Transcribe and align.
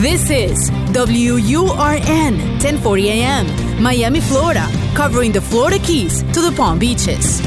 This 0.00 0.30
is 0.30 0.70
WURN 0.94 2.38
1040 2.58 3.10
AM, 3.10 3.82
Miami, 3.82 4.20
Florida, 4.22 4.66
covering 4.94 5.30
the 5.30 5.42
Florida 5.42 5.78
Keys 5.78 6.22
to 6.32 6.40
the 6.40 6.50
Palm 6.56 6.78
Beaches. 6.78 7.42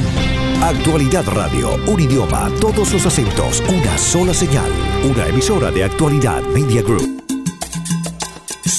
Actualidad 0.62 1.26
Radio, 1.34 1.74
un 1.88 2.00
idioma, 2.00 2.52
todos 2.62 2.94
los 2.94 3.08
acentos, 3.08 3.64
una 3.68 3.98
sola 3.98 4.36
señal, 4.36 4.70
una 5.04 5.26
emisora 5.30 5.72
de 5.72 5.84
Actualidad 5.84 6.44
Media 6.54 6.84
Group. 6.84 7.24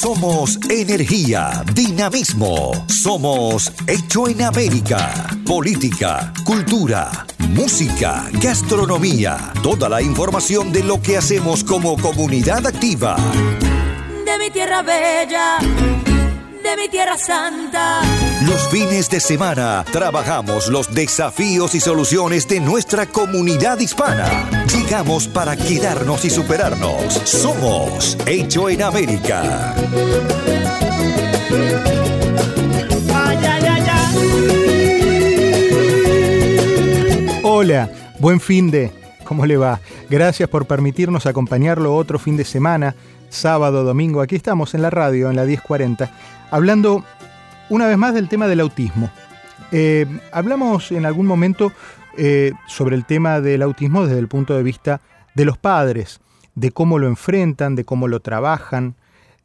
Somos 0.04 0.58
energía, 0.68 1.64
dinamismo. 1.74 2.72
Somos 2.86 3.72
Hecho 3.86 4.28
en 4.28 4.42
América. 4.42 5.26
Política, 5.46 6.32
cultura, 6.44 7.26
música, 7.48 8.28
gastronomía. 8.34 9.52
Toda 9.62 9.88
la 9.88 10.02
información 10.02 10.70
de 10.72 10.84
lo 10.84 11.00
que 11.00 11.16
hacemos 11.16 11.64
como 11.64 11.96
comunidad 11.96 12.66
activa. 12.66 13.16
De 14.24 14.38
mi 14.38 14.50
tierra 14.50 14.82
bella 14.82 15.58
de 16.64 16.76
mi 16.78 16.88
tierra 16.88 17.18
santa. 17.18 18.00
Los 18.46 18.68
fines 18.70 19.10
de 19.10 19.20
semana 19.20 19.84
trabajamos 19.92 20.68
los 20.68 20.92
desafíos 20.94 21.74
y 21.74 21.80
soluciones 21.80 22.48
de 22.48 22.58
nuestra 22.58 23.06
comunidad 23.06 23.78
hispana. 23.78 24.48
Llegamos 24.74 25.28
para 25.28 25.56
quedarnos 25.56 26.24
y 26.24 26.30
superarnos. 26.30 27.12
Somos 27.24 28.16
Hecho 28.26 28.70
en 28.70 28.82
América. 28.82 29.74
Hola, 37.42 37.90
buen 38.18 38.40
fin 38.40 38.70
de. 38.70 39.03
¿Cómo 39.24 39.46
le 39.46 39.56
va? 39.56 39.80
Gracias 40.10 40.48
por 40.48 40.66
permitirnos 40.66 41.26
acompañarlo 41.26 41.94
otro 41.96 42.18
fin 42.18 42.36
de 42.36 42.44
semana, 42.44 42.94
sábado, 43.30 43.82
domingo. 43.82 44.20
Aquí 44.20 44.36
estamos 44.36 44.74
en 44.74 44.82
la 44.82 44.90
radio, 44.90 45.30
en 45.30 45.36
la 45.36 45.44
1040 45.44 46.10
hablando 46.50 47.04
una 47.68 47.88
vez 47.88 47.98
más 47.98 48.14
del 48.14 48.28
tema 48.28 48.46
del 48.46 48.60
autismo. 48.60 49.10
Eh, 49.72 50.06
hablamos 50.30 50.92
en 50.92 51.04
algún 51.04 51.26
momento 51.26 51.72
eh, 52.16 52.52
sobre 52.68 52.94
el 52.94 53.04
tema 53.04 53.40
del 53.40 53.62
autismo 53.62 54.06
desde 54.06 54.20
el 54.20 54.28
punto 54.28 54.54
de 54.54 54.62
vista 54.62 55.00
de 55.34 55.44
los 55.44 55.58
padres, 55.58 56.20
de 56.54 56.70
cómo 56.70 56.98
lo 56.98 57.08
enfrentan, 57.08 57.74
de 57.74 57.84
cómo 57.84 58.06
lo 58.06 58.20
trabajan, 58.20 58.94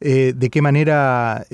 eh, 0.00 0.34
de 0.36 0.50
qué 0.50 0.62
manera 0.62 1.44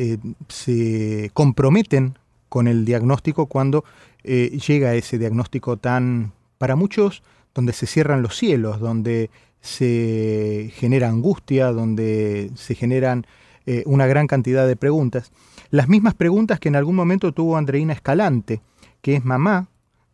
se 0.48 1.30
comprometen 1.32 2.18
con 2.48 2.68
el 2.68 2.84
diagnóstico 2.84 3.46
cuando 3.46 3.84
llega 4.22 4.94
ese 4.94 5.18
diagnóstico 5.18 5.76
tan, 5.76 6.32
para 6.58 6.76
muchos, 6.76 7.22
donde 7.56 7.72
se 7.72 7.86
cierran 7.86 8.20
los 8.22 8.36
cielos, 8.36 8.80
donde 8.80 9.30
se 9.62 10.70
genera 10.74 11.08
angustia, 11.08 11.72
donde 11.72 12.50
se 12.54 12.74
generan 12.74 13.26
eh, 13.64 13.82
una 13.86 14.06
gran 14.06 14.26
cantidad 14.26 14.68
de 14.68 14.76
preguntas. 14.76 15.32
Las 15.70 15.88
mismas 15.88 16.12
preguntas 16.12 16.60
que 16.60 16.68
en 16.68 16.76
algún 16.76 16.94
momento 16.94 17.32
tuvo 17.32 17.56
Andreina 17.56 17.94
Escalante, 17.94 18.60
que 19.00 19.16
es 19.16 19.24
mamá 19.24 19.68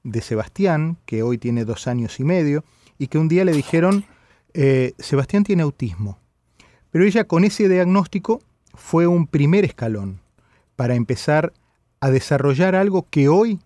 de 0.04 0.20
Sebastián, 0.20 0.98
que 1.04 1.24
hoy 1.24 1.36
tiene 1.36 1.64
dos 1.64 1.88
años 1.88 2.20
y 2.20 2.24
medio, 2.24 2.64
y 2.96 3.08
que 3.08 3.18
un 3.18 3.26
día 3.26 3.44
le 3.44 3.52
dijeron, 3.52 4.04
eh, 4.54 4.92
Sebastián 5.00 5.42
tiene 5.42 5.64
autismo. 5.64 6.20
Pero 6.92 7.04
ella 7.04 7.24
con 7.24 7.42
ese 7.42 7.68
diagnóstico 7.68 8.40
fue 8.72 9.08
un 9.08 9.26
primer 9.26 9.64
escalón 9.64 10.20
para 10.76 10.94
empezar 10.94 11.52
a 11.98 12.10
desarrollar 12.10 12.76
algo 12.76 13.08
que 13.10 13.28
hoy 13.28 13.58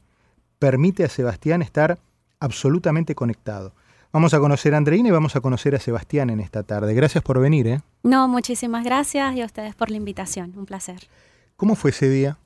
permite 0.59 1.05
a 1.05 1.11
Sebastián 1.11 1.61
estar 1.61 1.99
absolutamente 2.41 3.15
conectado. 3.15 3.75
Vamos 4.13 4.33
a 4.35 4.41
conocer 4.41 4.75
a 4.75 4.79
Andreina 4.79 5.09
y 5.09 5.13
vamos 5.13 5.37
a 5.37 5.41
conocer 5.41 5.75
a 5.75 5.79
Sebastián 5.79 6.31
en 6.31 6.41
esta 6.41 6.63
tarde. 6.63 6.95
Gracias 6.95 7.23
por 7.23 7.39
venir. 7.39 7.67
¿eh? 7.67 7.81
No, 8.03 8.29
muchísimas 8.29 8.85
gracias 8.85 9.35
y 9.37 9.43
a 9.43 9.45
ustedes 9.45 9.75
por 9.75 9.91
la 9.91 9.97
invitación. 9.97 10.55
Un 10.57 10.65
placer. 10.65 11.01
¿Cómo 11.57 11.75
fue 11.75 11.91
ese 11.91 12.09
día? 12.09 12.39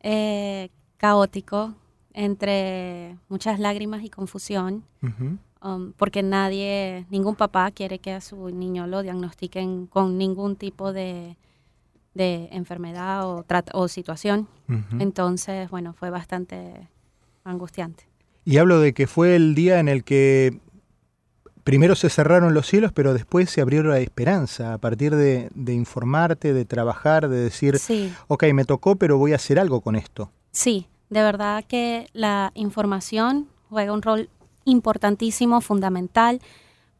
Eh, 0.00 0.70
caótico, 0.96 1.74
entre 2.12 3.18
muchas 3.28 3.60
lágrimas 3.60 4.02
y 4.04 4.08
confusión, 4.08 4.84
um, 5.62 5.92
porque 5.92 6.22
nadie, 6.22 7.06
ningún 7.10 7.34
papá 7.34 7.70
quiere 7.72 7.98
que 7.98 8.12
a 8.12 8.20
su 8.20 8.48
niño 8.48 8.86
lo 8.86 9.02
diagnostiquen 9.02 9.86
con 9.86 10.16
ningún 10.16 10.56
tipo 10.56 10.92
de, 10.92 11.36
enfermedad 12.14 13.26
o, 13.26 13.44
o 13.74 13.88
situación. 13.88 14.48
Entonces, 14.98 15.68
bueno, 15.68 15.92
fue 15.92 16.08
bastante 16.08 16.88
angustiante. 17.44 18.04
Y 18.46 18.58
hablo 18.58 18.78
de 18.78 18.94
que 18.94 19.08
fue 19.08 19.34
el 19.34 19.56
día 19.56 19.80
en 19.80 19.88
el 19.88 20.04
que 20.04 20.60
primero 21.64 21.96
se 21.96 22.08
cerraron 22.08 22.54
los 22.54 22.68
cielos, 22.68 22.92
pero 22.92 23.12
después 23.12 23.50
se 23.50 23.60
abrió 23.60 23.82
la 23.82 23.98
esperanza 23.98 24.72
a 24.72 24.78
partir 24.78 25.16
de, 25.16 25.50
informarte, 25.66 26.54
de 26.54 26.64
trabajar, 26.64 27.28
de 27.28 27.38
decir, 27.38 27.76
ok, 28.28 28.44
me 28.54 28.64
tocó, 28.64 28.94
pero 28.94 29.18
voy 29.18 29.32
a 29.32 29.36
hacer 29.36 29.58
algo 29.58 29.80
con 29.80 29.96
esto. 29.96 30.30
Sí, 30.52 30.86
de 31.10 31.22
verdad 31.22 31.64
que 31.64 32.06
la 32.12 32.52
información 32.54 33.48
juega 33.68 33.92
un 33.92 34.02
rol 34.02 34.30
importantísimo, 34.64 35.60
fundamental, 35.60 36.40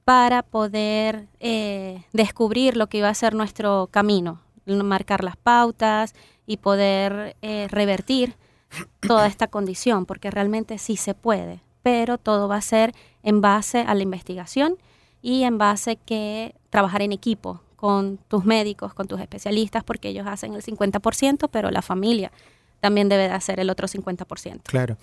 para 0.05 0.43
poder 0.43 1.29
eh, 1.39 2.03
descubrir 2.13 2.77
lo 2.77 2.89
que 2.89 2.99
iba 2.99 3.09
a 3.09 3.15
ser 3.15 3.37
nuestro 3.37 3.89
camino, 3.93 4.41
marcar 4.67 5.23
las 5.23 5.37
pautas 5.37 6.13
y 6.45 6.57
poder 6.57 7.37
eh, 7.41 7.69
revertir 7.71 8.35
toda 9.01 9.27
esta 9.27 9.47
condición, 9.47 10.07
porque 10.07 10.31
realmente 10.31 10.79
sí 10.79 10.97
se 10.97 11.15
puede 11.15 11.61
pero 11.87 12.19
todo 12.19 12.49
va 12.49 12.57
a 12.57 12.63
ser 12.63 12.93
en 13.23 13.41
base 13.41 13.79
a 13.79 13.95
la 13.95 14.03
investigación 14.03 14.77
y 15.23 15.45
en 15.45 15.57
base 15.57 15.95
que 16.05 16.53
trabajar 16.69 17.01
en 17.01 17.13
equipo 17.13 17.63
con 17.77 18.19
tus 18.27 18.45
médicos, 18.45 18.93
con 18.93 19.07
tus 19.07 19.21
especialistas, 19.21 19.85
porque 19.85 20.09
ellos 20.09 20.27
hacen 20.27 20.55
el 20.55 20.65
50%, 20.65 21.49
pero 21.49 21.71
la 21.71 21.83
familia 21.83 22.33
también 22.81 23.09
debe 23.09 23.29
de 23.29 23.35
hacer 23.35 23.61
el 23.61 23.71
otro 23.71 23.87
50%. 23.87 24.63
Claro. 24.65 24.97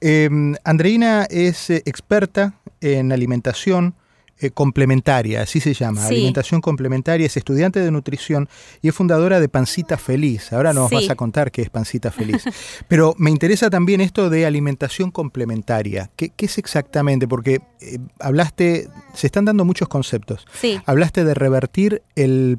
Em, 0.00 0.54
Andreina 0.64 1.26
es 1.28 1.68
eh, 1.68 1.82
experta 1.84 2.54
en 2.80 3.12
alimentación, 3.12 3.94
eh, 4.42 4.50
complementaria, 4.50 5.42
así 5.42 5.60
se 5.60 5.74
llama, 5.74 6.06
alimentación 6.06 6.62
complementaria, 6.62 7.26
es 7.26 7.36
estudiante 7.36 7.80
de 7.80 7.90
nutrición 7.90 8.48
y 8.80 8.88
es 8.88 8.94
fundadora 8.94 9.38
de 9.38 9.50
Pancita 9.50 9.98
Feliz. 9.98 10.52
Ahora 10.52 10.72
nos 10.72 10.90
vas 10.90 11.10
a 11.10 11.14
contar 11.14 11.52
qué 11.52 11.60
es 11.60 11.68
Pancita 11.68 12.10
Feliz. 12.10 12.44
Pero 12.88 13.14
me 13.18 13.30
interesa 13.30 13.68
también 13.68 14.00
esto 14.00 14.30
de 14.30 14.46
alimentación 14.46 15.10
complementaria. 15.10 16.10
¿Qué, 16.16 16.32
es 16.38 16.56
exactamente? 16.56 17.28
Porque 17.28 17.60
eh, 17.80 17.98
hablaste, 18.18 18.88
se 19.12 19.26
están 19.26 19.44
dando 19.44 19.66
muchos 19.66 19.88
conceptos. 19.88 20.46
Sí. 20.58 20.80
Hablaste 20.86 21.24
de 21.24 21.34
revertir 21.34 22.02
el, 22.16 22.58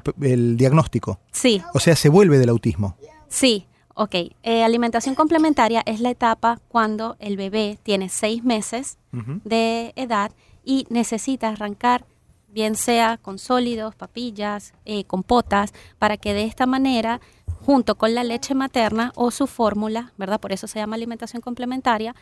diagnóstico. 0.56 1.18
Sí. 1.32 1.62
O 1.74 1.80
sea, 1.80 1.96
se 1.96 2.08
vuelve 2.08 2.38
del 2.38 2.50
autismo. 2.50 2.96
Sí, 3.28 3.66
Ok, 3.94 4.14
eh, 4.42 4.64
alimentación 4.64 5.14
complementaria 5.14 5.82
es 5.84 6.00
la 6.00 6.08
etapa 6.08 6.60
cuando 6.68 7.16
el 7.20 7.36
bebé 7.36 7.78
tiene 7.82 8.08
seis 8.08 8.42
meses 8.42 8.96
de 9.44 9.92
edad 9.96 10.32
y 10.64 10.86
necesita 10.90 11.48
arrancar 11.48 12.04
bien 12.48 12.76
sea 12.76 13.16
con 13.16 13.38
sólidos, 13.38 13.94
papillas, 13.94 14.74
eh, 14.84 15.04
compotas, 15.04 15.72
para 15.98 16.16
que 16.16 16.34
de 16.34 16.44
esta 16.44 16.66
manera, 16.66 17.20
junto 17.64 17.96
con 17.96 18.14
la 18.14 18.24
leche 18.24 18.54
materna 18.54 19.12
o 19.14 19.30
su 19.30 19.46
fórmula, 19.46 20.12
¿verdad? 20.18 20.40
Por 20.40 20.52
eso 20.52 20.66
se 20.66 20.78
llama 20.78 20.96
alimentación 20.96 21.40
complementaria, 21.40 22.14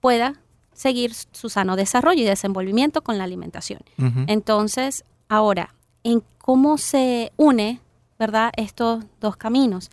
pueda 0.00 0.40
seguir 0.72 1.14
su 1.14 1.48
sano 1.48 1.76
desarrollo 1.76 2.22
y 2.22 2.26
desenvolvimiento 2.26 3.02
con 3.02 3.16
la 3.16 3.24
alimentación. 3.24 3.80
Entonces, 4.26 5.04
ahora, 5.28 5.74
en 6.04 6.22
cómo 6.38 6.78
se 6.78 7.32
une, 7.36 7.80
¿verdad? 8.18 8.52
Estos 8.56 9.04
dos 9.20 9.36
caminos. 9.36 9.90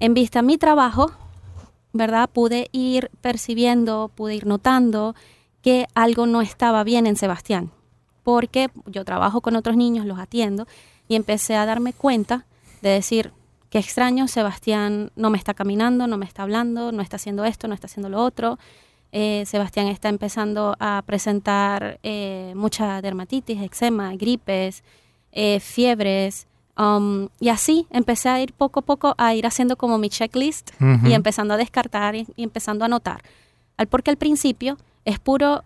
En 0.00 0.14
vista 0.14 0.40
a 0.40 0.42
mi 0.42 0.58
trabajo, 0.58 1.12
¿verdad? 1.92 2.28
Pude 2.28 2.68
ir 2.72 3.10
percibiendo, 3.20 4.10
pude 4.14 4.34
ir 4.34 4.46
notando 4.46 5.14
que 5.62 5.86
algo 5.94 6.26
no 6.26 6.40
estaba 6.40 6.84
bien 6.84 7.06
en 7.06 7.16
Sebastián, 7.16 7.70
porque 8.22 8.70
yo 8.86 9.04
trabajo 9.04 9.40
con 9.40 9.56
otros 9.56 9.76
niños, 9.76 10.06
los 10.06 10.18
atiendo, 10.18 10.66
y 11.08 11.14
empecé 11.14 11.56
a 11.56 11.66
darme 11.66 11.92
cuenta 11.92 12.46
de 12.82 12.90
decir, 12.90 13.32
qué 13.70 13.78
extraño, 13.78 14.28
Sebastián 14.28 15.10
no 15.16 15.30
me 15.30 15.38
está 15.38 15.54
caminando, 15.54 16.06
no 16.06 16.18
me 16.18 16.26
está 16.26 16.42
hablando, 16.42 16.92
no 16.92 17.02
está 17.02 17.16
haciendo 17.16 17.44
esto, 17.44 17.68
no 17.68 17.74
está 17.74 17.86
haciendo 17.86 18.08
lo 18.08 18.22
otro. 18.22 18.58
Eh, 19.12 19.44
Sebastián 19.46 19.86
está 19.88 20.08
empezando 20.08 20.76
a 20.78 21.02
presentar 21.06 21.98
eh, 22.02 22.52
mucha 22.56 23.00
dermatitis, 23.00 23.62
eczema, 23.62 24.14
gripes, 24.16 24.82
eh, 25.32 25.60
fiebres. 25.60 26.46
Um, 26.78 27.28
y 27.40 27.48
así 27.48 27.86
empecé 27.90 28.28
a 28.28 28.40
ir 28.40 28.52
poco 28.52 28.80
a 28.80 28.82
poco 28.82 29.14
a 29.16 29.34
ir 29.34 29.46
haciendo 29.46 29.76
como 29.76 29.96
mi 29.96 30.10
checklist 30.10 30.70
y 31.04 31.14
empezando 31.14 31.54
a 31.54 31.56
descartar 31.56 32.14
y, 32.14 32.26
y 32.36 32.42
empezando 32.42 32.84
a 32.84 32.86
anotar. 32.86 33.22
Al 33.78 33.86
porque 33.86 34.10
al 34.10 34.18
principio 34.18 34.76
es 35.06 35.18
puro 35.18 35.64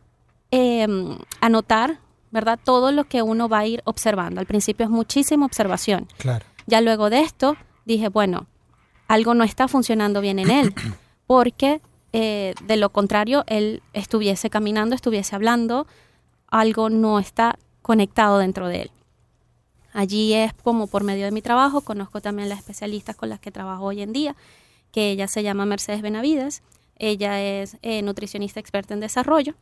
em, 0.53 1.19
anotar, 1.41 1.99
¿verdad? 2.31 2.61
Todo 2.63 2.93
lo 2.93 3.05
que 3.05 3.23
uno 3.23 3.49
va 3.49 3.61
a 3.61 3.67
ir 3.67 3.83
observando. 3.85 4.39
Al 4.41 4.47
principio 4.47 4.85
es 4.85 4.91
muchísima 4.91 5.47
observación. 5.47 6.07
Claro. 6.19 6.47
Ya 6.67 6.81
luego 6.81 7.11
de 7.11 7.23
esto 7.23 7.57
dije, 7.85 8.09
bueno, 8.09 8.47
algo 9.09 9.35
no 9.35 9.43
está 9.43 9.67
funcionando 9.67 10.21
bien 10.21 10.39
en 10.39 10.51
él, 10.51 10.75
porque 11.27 11.81
eh, 12.13 12.55
de 12.65 12.77
lo 12.77 12.91
contrario, 12.91 13.45
él 13.47 13.83
estuviese 13.93 14.51
caminando, 14.51 14.95
estuviese 14.95 15.35
hablando, 15.35 15.87
algo 16.49 16.91
no 16.91 17.19
está 17.19 17.59
conectado 17.83 18.39
dentro 18.39 18.69
de 18.69 18.83
él. 18.83 18.91
Allí 19.93 20.35
es 20.35 20.53
como 20.53 20.87
por 20.87 21.03
medio 21.03 21.25
de 21.25 21.33
mi 21.33 21.43
trabajo, 21.43 21.81
conozco 21.81 22.21
también 22.21 22.49
las 22.49 22.59
especialistas 22.59 23.17
con 23.17 23.31
las 23.31 23.41
que 23.41 23.51
trabajo 23.51 23.85
hoy 23.85 24.03
en 24.03 24.13
día, 24.13 24.37
que 24.93 25.11
ella 25.11 25.29
se 25.29 25.43
llama 25.43 25.67
Mercedes 25.67 26.03
Benavides, 26.03 26.63
ella 27.01 27.41
es 27.41 27.79
eh, 27.83 28.03
nutricionista 28.03 28.61
experta 28.61 28.95
en 28.95 29.01
desarrollo 29.01 29.55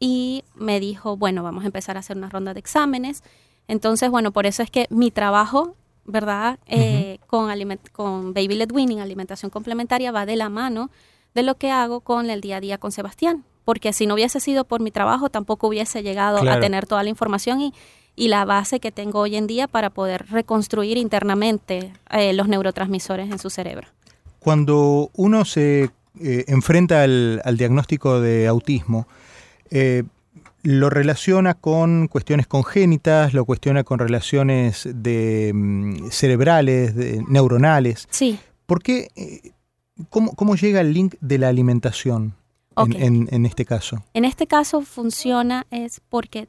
y 0.00 0.44
me 0.54 0.80
dijo, 0.80 1.16
bueno, 1.16 1.42
vamos 1.42 1.62
a 1.62 1.66
empezar 1.66 1.96
a 1.96 2.00
hacer 2.00 2.16
una 2.16 2.30
ronda 2.30 2.54
de 2.54 2.60
exámenes. 2.60 3.22
Entonces, 3.68 4.10
bueno, 4.10 4.32
por 4.32 4.46
eso 4.46 4.62
es 4.62 4.70
que 4.70 4.86
mi 4.88 5.10
trabajo, 5.10 5.76
¿verdad? 6.06 6.58
Eh, 6.66 7.18
con, 7.26 7.50
con 7.92 8.32
Baby 8.32 8.54
Led 8.54 8.72
Winning, 8.72 9.00
alimentación 9.00 9.50
complementaria, 9.50 10.10
va 10.10 10.24
de 10.24 10.36
la 10.36 10.48
mano 10.48 10.90
de 11.34 11.42
lo 11.42 11.56
que 11.56 11.70
hago 11.70 12.00
con 12.00 12.30
el 12.30 12.40
día 12.40 12.56
a 12.56 12.60
día 12.60 12.78
con 12.78 12.90
Sebastián. 12.90 13.44
Porque 13.66 13.92
si 13.92 14.06
no 14.06 14.14
hubiese 14.14 14.40
sido 14.40 14.64
por 14.64 14.80
mi 14.80 14.90
trabajo, 14.90 15.28
tampoco 15.28 15.68
hubiese 15.68 16.02
llegado 16.02 16.38
a 16.50 16.60
tener 16.60 16.86
toda 16.86 17.02
la 17.02 17.10
información 17.10 17.60
y, 17.60 17.74
y, 18.16 18.28
la 18.28 18.46
base 18.46 18.80
que 18.80 18.90
tengo 18.90 19.20
hoy 19.20 19.36
en 19.36 19.46
día 19.46 19.68
para 19.68 19.90
poder 19.90 20.26
reconstruir 20.30 20.96
internamente 20.96 21.92
eh, 22.10 22.32
los 22.32 22.48
neurotransmisores 22.48 23.30
en 23.30 23.38
su 23.38 23.50
cerebro. 23.50 23.86
Cuando 24.40 25.10
uno 25.14 25.44
se 25.44 25.90
eh, 26.18 26.44
enfrenta 26.48 27.02
al, 27.02 27.56
diagnóstico 27.56 28.20
de 28.20 28.48
autismo, 28.48 29.06
eh, 29.70 30.02
lo 30.62 30.90
relaciona 30.90 31.54
con 31.54 32.08
cuestiones 32.08 32.46
congénitas, 32.46 33.32
lo 33.32 33.44
cuestiona 33.44 33.84
con 33.84 33.98
relaciones 33.98 34.88
de, 34.92 35.52
mm, 35.54 36.08
cerebrales, 36.10 36.94
neuronales. 37.28 38.08
Sí. 38.10 38.38
¿Por 38.66 38.82
qué? 38.82 39.08
Eh, 39.14 39.52
cómo, 40.10 40.56
llega 40.56 40.80
el 40.80 40.92
link 40.92 41.14
de 41.20 41.38
la 41.38 41.48
alimentación 41.48 42.34
en, 42.76 43.28
en, 43.30 43.46
este 43.46 43.64
caso? 43.64 44.02
En 44.14 44.24
este 44.24 44.46
caso 44.46 44.82
funciona 44.82 45.66
es 45.70 46.00
porque 46.08 46.48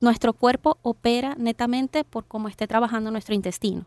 nuestro 0.00 0.32
cuerpo 0.32 0.78
opera 0.82 1.34
netamente 1.38 2.04
por 2.04 2.26
cómo 2.26 2.48
esté 2.48 2.66
trabajando 2.66 3.10
nuestro 3.10 3.34
intestino. 3.34 3.86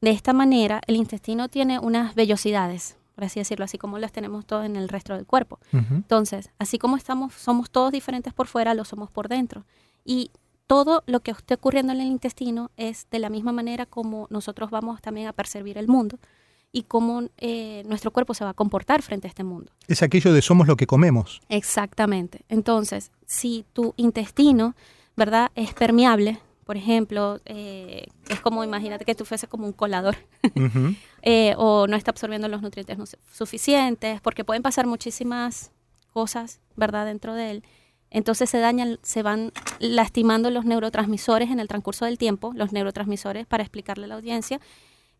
De 0.00 0.10
esta 0.10 0.32
manera, 0.32 0.80
el 0.86 0.96
intestino 0.96 1.48
tiene 1.48 1.78
unas 1.78 2.14
vellosidades, 2.14 2.96
por 3.16 3.24
así 3.24 3.40
decirlo, 3.40 3.64
así 3.64 3.78
como 3.78 3.98
las 3.98 4.12
tenemos 4.12 4.46
todos 4.46 4.66
en 4.66 4.76
el 4.76 4.90
resto 4.90 5.14
del 5.14 5.24
cuerpo. 5.24 5.58
Entonces, 5.72 6.50
así 6.58 6.78
como 6.78 6.98
estamos, 6.98 7.32
somos 7.32 7.70
todos 7.70 7.90
diferentes 7.90 8.34
por 8.34 8.46
fuera, 8.46 8.74
lo 8.74 8.84
somos 8.84 9.10
por 9.10 9.28
dentro. 9.28 9.64
Y 10.04 10.30
todo 10.66 11.02
lo 11.06 11.20
que 11.20 11.30
esté 11.30 11.54
ocurriendo 11.54 11.94
en 11.94 12.02
el 12.02 12.08
intestino 12.08 12.70
es 12.76 13.06
de 13.10 13.18
la 13.18 13.30
misma 13.30 13.52
manera 13.52 13.86
como 13.86 14.26
nosotros 14.28 14.70
vamos 14.70 15.00
también 15.00 15.28
a 15.28 15.32
percibir 15.32 15.78
el 15.78 15.88
mundo 15.88 16.18
y 16.72 16.82
cómo 16.82 17.22
eh, 17.38 17.84
nuestro 17.86 18.10
cuerpo 18.10 18.34
se 18.34 18.44
va 18.44 18.50
a 18.50 18.54
comportar 18.54 19.00
frente 19.00 19.26
a 19.26 19.30
este 19.30 19.44
mundo. 19.44 19.72
Es 19.88 20.02
aquello 20.02 20.34
de 20.34 20.42
somos 20.42 20.66
lo 20.66 20.76
que 20.76 20.86
comemos. 20.86 21.40
Exactamente. 21.48 22.42
Entonces, 22.50 23.12
si 23.24 23.64
tu 23.72 23.94
intestino, 23.96 24.74
¿verdad?, 25.16 25.50
es 25.54 25.72
permeable, 25.72 26.38
por 26.66 26.76
ejemplo, 26.76 27.40
eh, 27.44 28.08
es 28.28 28.40
como 28.40 28.64
imagínate 28.64 29.04
que 29.04 29.14
tú 29.14 29.24
fuese 29.24 29.46
como 29.46 29.66
un 29.66 29.72
colador 29.72 30.16
eh, 31.22 31.54
o 31.56 31.86
no 31.86 31.96
está 31.96 32.10
absorbiendo 32.10 32.48
los 32.48 32.60
nutrientes 32.60 32.98
suficientes, 33.32 34.20
porque 34.20 34.44
pueden 34.44 34.64
pasar 34.64 34.88
muchísimas 34.88 35.70
cosas, 36.12 36.58
¿verdad?, 36.74 37.06
dentro 37.06 37.34
de 37.34 37.52
él. 37.52 37.64
Entonces 38.10 38.50
se 38.50 38.58
dañan, 38.58 38.98
se 39.02 39.22
van 39.22 39.52
lastimando 39.78 40.50
los 40.50 40.64
neurotransmisores 40.64 41.50
en 41.50 41.60
el 41.60 41.68
transcurso 41.68 42.04
del 42.04 42.18
tiempo, 42.18 42.52
los 42.56 42.72
neurotransmisores, 42.72 43.46
para 43.46 43.62
explicarle 43.62 44.06
a 44.06 44.08
la 44.08 44.14
audiencia. 44.16 44.60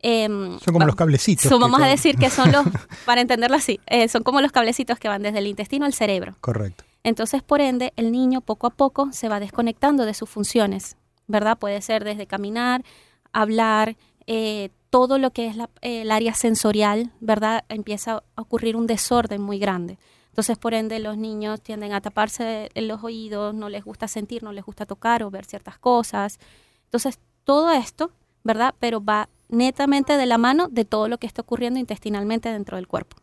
Em, 0.00 0.58
son 0.58 0.74
como 0.74 0.84
los 0.84 0.96
cablecitos. 0.96 1.48
vamos 1.60 1.80
a 1.80 1.86
decir 1.86 2.16
que 2.16 2.28
son 2.28 2.50
los, 2.50 2.66
para 3.06 3.20
entenderlo 3.20 3.56
así, 3.56 3.78
eh, 3.86 4.08
son 4.08 4.24
como 4.24 4.40
los 4.40 4.50
cablecitos 4.50 4.98
que 4.98 5.06
van 5.06 5.22
desde 5.22 5.38
el 5.38 5.46
intestino 5.46 5.86
al 5.86 5.94
cerebro. 5.94 6.34
Correcto. 6.40 6.82
Entonces, 7.04 7.40
por 7.44 7.60
ende, 7.60 7.92
el 7.94 8.10
niño 8.10 8.40
poco 8.40 8.66
a 8.66 8.70
poco 8.70 9.12
se 9.12 9.28
va 9.28 9.38
desconectando 9.38 10.04
de 10.06 10.12
sus 10.12 10.28
funciones 10.28 10.96
¿verdad? 11.26 11.58
Puede 11.58 11.80
ser 11.82 12.04
desde 12.04 12.26
caminar, 12.26 12.84
hablar, 13.32 13.96
eh, 14.26 14.70
todo 14.90 15.18
lo 15.18 15.30
que 15.30 15.48
es 15.48 15.56
el 15.82 16.10
área 16.10 16.34
sensorial, 16.34 17.12
¿verdad? 17.20 17.64
Empieza 17.68 18.22
a 18.34 18.40
ocurrir 18.40 18.76
un 18.76 18.86
desorden 18.86 19.42
muy 19.42 19.58
grande. 19.58 19.98
Entonces, 20.28 20.58
por 20.58 20.74
ende, 20.74 20.98
los 20.98 21.16
niños 21.16 21.60
tienden 21.62 21.92
a 21.92 22.00
taparse 22.00 22.70
los 22.74 23.02
oídos, 23.02 23.54
no 23.54 23.68
les 23.68 23.84
gusta 23.84 24.08
sentir, 24.08 24.42
no 24.42 24.52
les 24.52 24.64
gusta 24.64 24.86
tocar 24.86 25.22
o 25.22 25.30
ver 25.30 25.44
ciertas 25.44 25.78
cosas. 25.78 26.38
Entonces, 26.84 27.18
todo 27.44 27.72
esto, 27.72 28.10
¿verdad? 28.44 28.74
Pero 28.78 29.02
va 29.02 29.28
netamente 29.48 30.16
de 30.16 30.26
la 30.26 30.38
mano 30.38 30.68
de 30.68 30.84
todo 30.84 31.08
lo 31.08 31.18
que 31.18 31.26
está 31.26 31.42
ocurriendo 31.42 31.78
intestinalmente 31.80 32.50
dentro 32.50 32.76
del 32.76 32.86
cuerpo. 32.86 33.16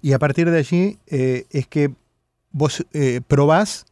Y 0.00 0.12
a 0.12 0.18
partir 0.18 0.50
de 0.50 0.58
allí 0.58 0.98
eh, 1.08 1.46
es 1.50 1.66
que 1.66 1.92
vos 2.52 2.86
eh, 2.92 3.20
probás 3.26 3.84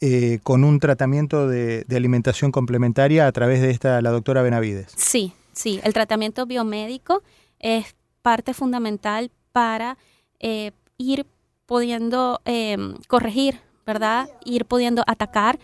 eh, 0.00 0.40
con 0.42 0.64
un 0.64 0.78
tratamiento 0.78 1.48
de, 1.48 1.86
alimentación 1.90 2.52
complementaria 2.52 3.26
a 3.26 3.32
través 3.32 3.60
de 3.62 3.70
esta, 3.70 4.02
la 4.02 4.10
doctora 4.10 4.42
Benavides. 4.42 4.92
Sí, 4.94 5.32
sí, 5.52 5.80
el 5.84 5.92
tratamiento 5.94 6.46
biomédico 6.46 7.22
es 7.58 7.96
parte 8.22 8.52
fundamental 8.52 9.30
para 9.52 9.96
eh, 10.38 10.72
ir 10.98 11.26
pudiendo 11.64 12.40
em, 12.44 12.94
corregir, 13.08 13.60
¿verdad? 13.86 14.28
Ir 14.44 14.66
pudiendo 14.66 15.02
atacar 15.06 15.58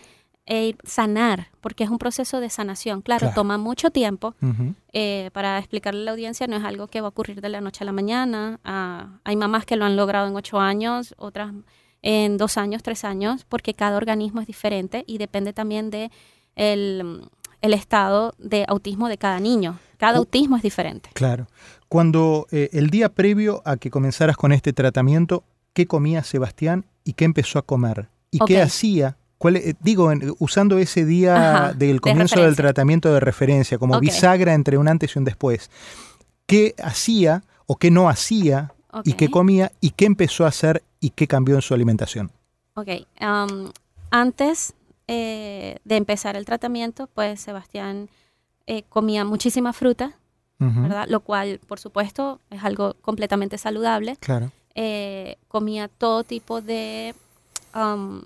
e 0.45 0.75
sanar, 0.83 1.47
porque 1.61 1.85
es 1.85 1.89
un 1.89 1.97
proceso 1.97 2.41
de 2.41 2.49
sanación. 2.49 3.01
Claro, 3.01 3.31
toma 3.33 3.57
mucho 3.57 3.91
tiempo. 3.91 4.35
Eh, 4.91 5.29
para 5.31 5.57
explicarle 5.57 6.01
a 6.01 6.05
la 6.05 6.11
audiencia, 6.11 6.47
no 6.47 6.57
es 6.57 6.63
algo 6.65 6.87
que 6.87 6.99
va 6.99 7.07
a 7.07 7.09
ocurrir 7.09 7.39
de 7.39 7.47
la 7.47 7.61
noche 7.61 7.83
a 7.83 7.85
la 7.85 7.93
mañana. 7.93 8.59
Ah, 8.65 9.19
hay 9.23 9.37
mamás 9.37 9.65
que 9.65 9.77
lo 9.77 9.85
han 9.85 9.95
logrado 9.95 10.27
en 10.27 10.35
ocho 10.35 10.59
años, 10.59 11.15
otras 11.17 11.53
en 12.03 12.37
dos 12.37 12.57
años, 12.57 12.83
tres 12.83 13.03
años, 13.05 13.45
porque 13.47 13.73
cada 13.73 13.97
organismo 13.97 14.41
es 14.41 14.47
diferente 14.47 15.03
y 15.07 15.17
depende 15.17 15.53
también 15.53 15.89
de 15.89 16.11
el, 16.55 17.29
estado 17.61 18.35
de 18.37 18.65
autismo 18.67 19.07
de 19.07 19.17
cada 19.17 19.39
niño. 19.39 19.79
Cada 19.97 20.17
autismo 20.17 20.57
es 20.57 20.63
diferente. 20.63 21.09
Claro. 21.13 21.47
Cuando 21.87 22.45
eh, 22.51 22.69
el 22.73 22.89
día 22.89 23.09
previo 23.09 23.61
a 23.65 23.77
que 23.77 23.89
comenzaras 23.89 24.35
con 24.35 24.51
este 24.51 24.73
tratamiento, 24.73 25.45
¿qué 25.73 25.87
comía 25.87 26.23
Sebastián 26.23 26.85
y 27.05 27.13
qué 27.13 27.23
empezó 27.25 27.57
a 27.57 27.61
comer? 27.61 28.09
¿Y 28.29 28.39
qué 28.39 28.61
hacía? 28.61 29.15
¿Cuál, 29.37 29.55
eh, 29.57 29.75
digo, 29.79 30.11
usando 30.39 30.77
ese 30.77 31.05
día 31.05 31.73
del 31.77 32.01
comienzo 32.01 32.41
del 32.41 32.55
tratamiento 32.55 33.13
de 33.13 33.21
referencia 33.21 33.77
como 33.77 33.99
bisagra 33.99 34.53
entre 34.53 34.77
un 34.77 34.89
antes 34.89 35.15
y 35.15 35.19
un 35.19 35.25
después, 35.25 35.71
¿qué 36.45 36.75
hacía 36.83 37.43
o 37.65 37.77
qué 37.77 37.91
no 37.91 38.09
hacía 38.09 38.73
y 39.03 39.13
qué 39.13 39.29
comía 39.29 39.71
y 39.81 39.91
qué 39.91 40.05
empezó 40.05 40.45
a 40.45 40.49
hacer 40.49 40.83
y 40.99 41.11
qué 41.11 41.27
cambió 41.27 41.55
en 41.55 41.61
su 41.61 41.73
alimentación. 41.73 42.31
Ok, 42.75 42.89
um, 43.21 43.69
antes 44.09 44.73
eh, 45.07 45.77
de 45.83 45.95
empezar 45.95 46.35
el 46.35 46.45
tratamiento, 46.45 47.07
pues 47.13 47.41
Sebastián 47.41 48.09
eh, 48.67 48.83
comía 48.89 49.25
muchísima 49.25 49.73
fruta, 49.73 50.13
¿verdad? 50.59 51.07
Lo 51.09 51.19
cual, 51.19 51.59
por 51.67 51.77
supuesto, 51.77 52.39
es 52.49 52.63
algo 52.63 52.93
completamente 53.01 53.57
saludable. 53.57 54.15
Claro. 54.21 54.49
Eh, 54.75 55.37
comía 55.49 55.89
todo 55.89 56.23
tipo 56.23 56.61
de 56.61 57.13
um, 57.75 58.21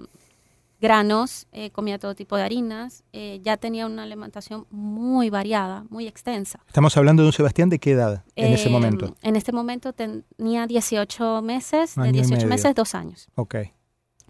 granos, 0.79 1.47
eh, 1.51 1.71
comía 1.71 1.97
todo 1.97 2.15
tipo 2.15 2.35
de 2.37 2.43
harinas, 2.43 3.03
eh, 3.13 3.39
ya 3.43 3.57
tenía 3.57 3.85
una 3.85 4.03
alimentación 4.03 4.67
muy 4.69 5.29
variada, 5.29 5.85
muy 5.89 6.07
extensa. 6.07 6.59
Estamos 6.67 6.95
hablando 6.97 7.23
de 7.23 7.27
un 7.27 7.33
Sebastián 7.33 7.69
de 7.69 7.79
qué 7.79 7.91
edad 7.91 8.23
en 8.35 8.53
ese 8.53 8.69
momento? 8.69 9.15
En 9.21 9.35
este 9.35 9.51
momento 9.51 9.93
tenía 9.93 10.67
18 10.67 11.41
meses, 11.41 11.95
de 11.95 12.11
18 12.11 12.47
meses, 12.47 12.75
dos 12.75 12.95
años. 12.95 13.27
Ok. 13.35 13.55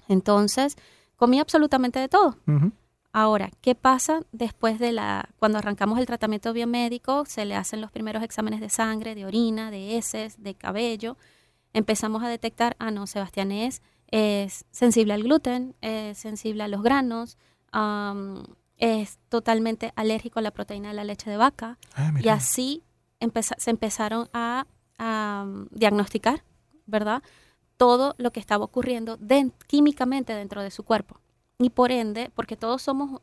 Entonces, 0.08 0.78
comía 1.16 1.42
absolutamente 1.42 2.00
de 2.00 2.08
todo. 2.08 2.38
Ahora, 3.12 3.50
¿qué 3.62 3.74
pasa 3.74 4.22
después 4.32 4.80
de 4.80 4.92
la, 4.92 5.30
cuando 5.38 5.58
arrancamos 5.58 6.00
el 6.00 6.06
tratamiento 6.06 6.54
biomédico? 6.54 7.26
Se 7.26 7.46
le 7.46 7.56
hacen 7.56 7.82
los 7.82 7.92
primeros 7.92 8.24
exámenes 8.24 8.62
de 8.62 8.70
sangre, 8.70 9.16
de 9.16 9.26
orina, 9.26 9.72
de 9.72 9.98
heces, 9.98 10.42
de 10.44 10.54
cabello. 10.56 11.18
Empezamos 11.74 12.24
a 12.24 12.30
detectar, 12.30 12.76
ah, 12.80 12.92
no, 12.92 13.08
Sebastián 13.08 13.52
es 13.52 13.82
es 14.08 14.66
sensible 14.72 15.14
al 15.14 15.24
gluten, 15.24 15.76
es 15.82 16.18
sensible 16.18 16.64
a 16.64 16.68
los 16.68 16.82
granos, 16.82 17.38
es 18.78 19.20
totalmente 19.30 19.92
alérgico 19.96 20.40
a 20.40 20.42
la 20.42 20.52
proteína 20.52 20.90
de 20.90 20.96
la 20.96 21.04
leche 21.04 21.30
de 21.30 21.38
vaca. 21.38 21.78
Ah, 21.96 22.14
y 22.20 22.30
así 22.30 22.84
se 23.58 23.70
empezaron 23.70 24.30
a, 24.34 24.66
diagnosticar, 25.70 26.44
¿verdad? 26.88 27.22
Todo 27.78 28.16
lo 28.18 28.32
que 28.32 28.40
estaba 28.40 28.66
ocurriendo 28.66 29.20
químicamente 29.68 30.34
dentro 30.34 30.64
de 30.64 30.72
su 30.72 30.84
cuerpo. 30.84 31.20
Y 31.60 31.70
por 31.70 31.92
ende, 31.92 32.32
porque 32.34 32.56
todos 32.56 32.82
somos 32.82 33.22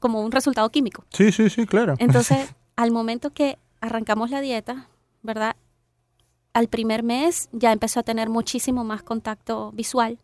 como 0.00 0.22
un 0.22 0.32
resultado 0.32 0.68
químico. 0.70 1.04
Sí, 1.10 1.30
sí, 1.30 1.50
sí, 1.50 1.66
claro. 1.66 1.94
Entonces, 1.98 2.52
al 2.76 2.90
momento 2.90 3.32
que 3.32 3.58
arrancamos 3.80 4.30
la 4.30 4.40
dieta, 4.40 4.88
¿verdad? 5.22 5.56
Al 6.54 6.68
primer 6.68 7.02
mes 7.02 7.48
ya 7.52 7.72
empezó 7.72 8.00
a 8.00 8.04
tener 8.04 8.30
muchísimo 8.30 8.84
más 8.84 9.02
contacto 9.02 9.72
visual, 9.72 10.18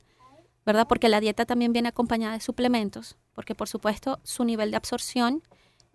¿verdad? 0.64 0.86
Porque 0.88 1.08
la 1.08 1.20
dieta 1.20 1.44
también 1.44 1.72
viene 1.72 1.88
acompañada 1.88 2.34
de 2.34 2.40
suplementos, 2.40 3.18
porque 3.34 3.54
por 3.54 3.68
supuesto 3.68 4.20
su 4.22 4.44
nivel 4.44 4.70
de 4.70 4.76
absorción 4.76 5.42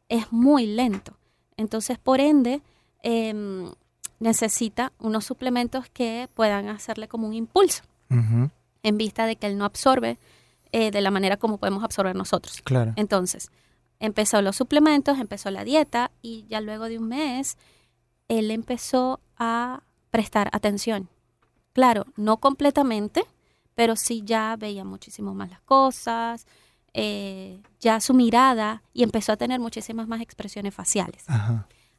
es 0.10 0.32
muy 0.32 0.68
lento. 0.68 1.18
Entonces, 1.58 1.98
por 1.98 2.20
ende, 2.20 2.62
em, 3.02 3.72
necesita 4.20 4.92
unos 5.00 5.26
suplementos 5.26 5.90
que 5.90 6.30
puedan 6.34 6.68
hacerle 6.68 7.08
como 7.08 7.28
un 7.28 7.34
impulso, 7.34 7.84
en 8.10 8.98
vista 8.98 9.26
de 9.26 9.36
que 9.36 9.48
él 9.48 9.58
no 9.58 9.66
absorbe 9.66 10.20
eh, 10.72 10.92
de 10.92 11.02
la 11.02 11.12
manera 11.12 11.38
como 11.38 11.58
podemos 11.58 11.84
absorber 11.84 12.16
nosotros. 12.16 12.62
Claro. 12.64 12.94
Entonces, 12.98 13.52
empezó 14.00 14.42
los 14.42 14.56
suplementos, 14.56 15.18
empezó 15.18 15.50
la 15.50 15.64
dieta 15.64 16.12
y 16.22 16.46
ya 16.50 16.62
luego 16.62 16.86
de 16.86 17.00
un 17.00 17.08
mes 17.08 17.58
él 18.28 18.52
empezó 18.52 19.20
a 19.38 19.84
prestar 20.16 20.50
atención. 20.54 21.10
Claro, 21.74 22.06
no 22.16 22.38
completamente, 22.38 23.26
pero 23.76 23.98
sí 23.98 24.22
ya 24.24 24.56
veía 24.56 24.86
muchísimo 24.86 25.34
más 25.34 25.50
las 25.50 25.60
cosas, 25.60 26.48
eh, 26.94 27.62
ya 27.82 28.00
su 28.00 28.14
mirada 28.14 28.82
y 28.94 29.04
empezó 29.04 29.34
a 29.34 29.36
tener 29.36 29.60
muchísimas 29.60 30.08
más 30.08 30.22
expresiones 30.22 30.74
faciales. 30.74 31.26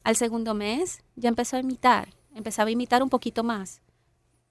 Al 0.03 0.15
segundo 0.15 0.55
mes 0.55 1.03
ya 1.15 1.29
empezó 1.29 1.57
a 1.57 1.59
imitar, 1.59 2.09
empezaba 2.33 2.69
a 2.69 2.71
imitar 2.71 3.03
un 3.03 3.09
poquito 3.11 3.43
más, 3.43 3.83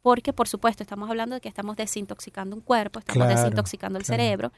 porque 0.01 0.33
por 0.33 0.47
supuesto 0.47 0.85
estamos 0.85 1.11
hablando 1.11 1.35
de 1.35 1.41
que 1.41 1.49
estamos 1.49 1.75
desintoxicando 1.75 2.55
un 2.55 2.63
cuerpo, 2.63 3.01
estamos 3.01 3.27
desintoxicando 3.27 3.99
el 3.99 4.05
cerebro 4.05 4.53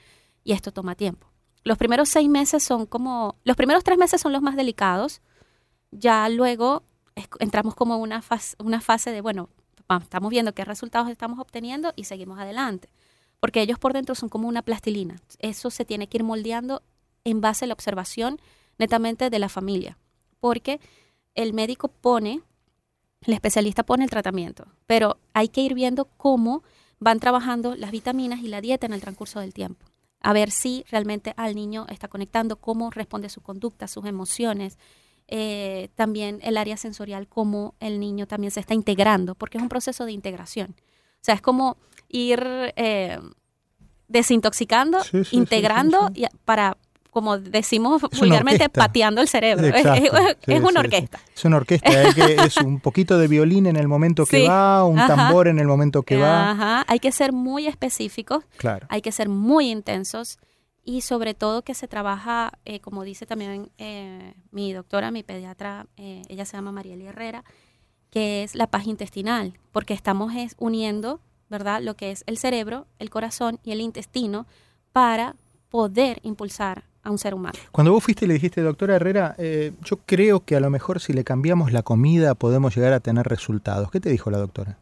y 0.44 0.52
esto 0.52 0.70
toma 0.70 0.96
tiempo. 0.96 1.28
Los 1.64 1.78
primeros 1.78 2.10
seis 2.10 2.28
meses 2.28 2.62
son 2.62 2.84
como, 2.84 3.36
los 3.44 3.56
primeros 3.56 3.84
tres 3.84 3.96
meses 3.96 4.20
son 4.20 4.34
los 4.34 4.42
más 4.42 4.54
delicados, 4.54 5.22
ya 5.92 6.28
luego 6.28 6.82
entramos 7.38 7.74
como 7.74 7.96
una 7.98 8.22
fase, 8.22 8.56
una 8.58 8.80
fase 8.80 9.10
de, 9.10 9.20
bueno, 9.20 9.48
estamos 10.00 10.30
viendo 10.30 10.54
qué 10.54 10.64
resultados 10.64 11.08
estamos 11.08 11.38
obteniendo 11.38 11.92
y 11.96 12.04
seguimos 12.04 12.38
adelante. 12.38 12.88
Porque 13.40 13.62
ellos 13.62 13.78
por 13.78 13.92
dentro 13.92 14.14
son 14.14 14.28
como 14.28 14.48
una 14.48 14.62
plastilina. 14.62 15.20
Eso 15.38 15.70
se 15.70 15.84
tiene 15.84 16.08
que 16.08 16.18
ir 16.18 16.24
moldeando 16.24 16.82
en 17.24 17.40
base 17.40 17.64
a 17.64 17.68
la 17.68 17.74
observación 17.74 18.40
netamente 18.78 19.30
de 19.30 19.38
la 19.38 19.48
familia. 19.48 19.96
Porque 20.40 20.80
el 21.34 21.54
médico 21.54 21.88
pone, 21.88 22.42
el 23.22 23.34
especialista 23.34 23.84
pone 23.84 24.04
el 24.04 24.10
tratamiento, 24.10 24.66
pero 24.86 25.18
hay 25.34 25.48
que 25.48 25.60
ir 25.60 25.74
viendo 25.74 26.06
cómo 26.16 26.62
van 26.98 27.20
trabajando 27.20 27.76
las 27.76 27.92
vitaminas 27.92 28.40
y 28.40 28.48
la 28.48 28.60
dieta 28.60 28.86
en 28.86 28.92
el 28.92 29.00
transcurso 29.00 29.40
del 29.40 29.54
tiempo. 29.54 29.86
A 30.20 30.32
ver 30.32 30.50
si 30.50 30.84
realmente 30.90 31.32
al 31.36 31.54
niño 31.54 31.86
está 31.88 32.08
conectando, 32.08 32.56
cómo 32.56 32.90
responde 32.90 33.28
su 33.28 33.40
conducta, 33.40 33.86
sus 33.86 34.04
emociones, 34.04 34.78
eh, 35.30 35.90
también 35.94 36.38
el 36.42 36.56
área 36.56 36.78
sensorial, 36.78 37.28
cómo 37.28 37.74
el 37.80 38.00
niño 38.00 38.26
también 38.26 38.50
se 38.50 38.60
está 38.60 38.72
integrando, 38.72 39.34
porque 39.34 39.58
es 39.58 39.62
un 39.62 39.68
proceso 39.68 40.06
de 40.06 40.12
integración. 40.12 40.74
O 40.78 41.20
sea, 41.20 41.34
es 41.34 41.42
como 41.42 41.76
ir 42.08 42.42
eh, 42.76 43.18
desintoxicando, 44.08 44.98
integrando 45.32 46.10
para, 46.46 46.78
como 47.10 47.36
decimos 47.36 48.00
vulgarmente, 48.18 48.70
pateando 48.70 49.20
el 49.20 49.28
cerebro. 49.28 49.66
es, 50.46 50.62
una 50.62 50.80
orquesta. 50.80 51.20
Es 51.36 51.44
una 51.44 51.58
orquesta, 51.58 52.02
es 52.04 52.56
un 52.56 52.80
poquito 52.80 53.18
de 53.18 53.28
violín 53.28 53.66
en 53.66 53.76
el 53.76 53.86
momento 53.86 54.24
que 54.24 54.48
va, 54.48 54.84
un 54.84 54.96
tambor 54.96 55.48
en 55.48 55.58
el 55.58 55.66
momento 55.66 56.04
que 56.04 56.16
va. 56.16 56.86
Hay 56.88 57.00
que 57.00 57.12
ser 57.12 57.32
muy 57.34 57.66
específicos, 57.66 58.44
claro. 58.56 58.86
hay 58.88 59.02
que 59.02 59.12
ser 59.12 59.28
muy 59.28 59.70
intensos 59.70 60.38
y 60.84 61.02
sobre 61.02 61.34
todo 61.34 61.62
que 61.62 61.74
se 61.74 61.88
trabaja, 61.88 62.52
eh, 62.64 62.80
como 62.80 63.04
dice 63.04 63.26
también 63.26 63.70
eh, 63.78 64.34
mi 64.50 64.72
doctora, 64.72 65.10
mi 65.10 65.22
pediatra, 65.22 65.86
eh, 65.96 66.22
ella 66.28 66.44
se 66.44 66.56
llama 66.56 66.72
Marieli 66.72 67.06
Herrera, 67.06 67.44
que 68.10 68.42
es 68.42 68.54
la 68.54 68.68
paz 68.68 68.86
intestinal, 68.86 69.58
porque 69.70 69.92
estamos 69.92 70.32
uniendo, 70.56 71.20
¿verdad?, 71.50 71.82
lo 71.82 71.94
que 71.94 72.10
es 72.10 72.24
el 72.26 72.38
cerebro, 72.38 72.86
el 72.98 73.10
corazón 73.10 73.60
y 73.62 73.72
el 73.72 73.82
intestino 73.82 74.46
para 74.92 75.36
poder 75.68 76.20
impulsar 76.22 76.84
a 77.02 77.10
un 77.10 77.18
ser 77.18 77.34
humano. 77.34 77.58
Cuando 77.70 77.92
vos 77.92 78.02
fuiste 78.02 78.24
y 78.24 78.28
le 78.28 78.34
dijiste, 78.34 78.62
doctora 78.62 78.96
Herrera, 78.96 79.36
yo 79.84 79.98
creo 80.06 80.40
que 80.40 80.56
a 80.56 80.60
lo 80.60 80.70
mejor 80.70 81.00
si 81.00 81.12
le 81.12 81.22
cambiamos 81.22 81.70
la 81.70 81.82
comida 81.82 82.34
podemos 82.34 82.74
llegar 82.74 82.94
a 82.94 83.00
tener 83.00 83.26
resultados. 83.28 83.90
¿Qué 83.90 84.00
te 84.00 84.08
dijo 84.08 84.30
la 84.30 84.38
doctora? 84.38 84.78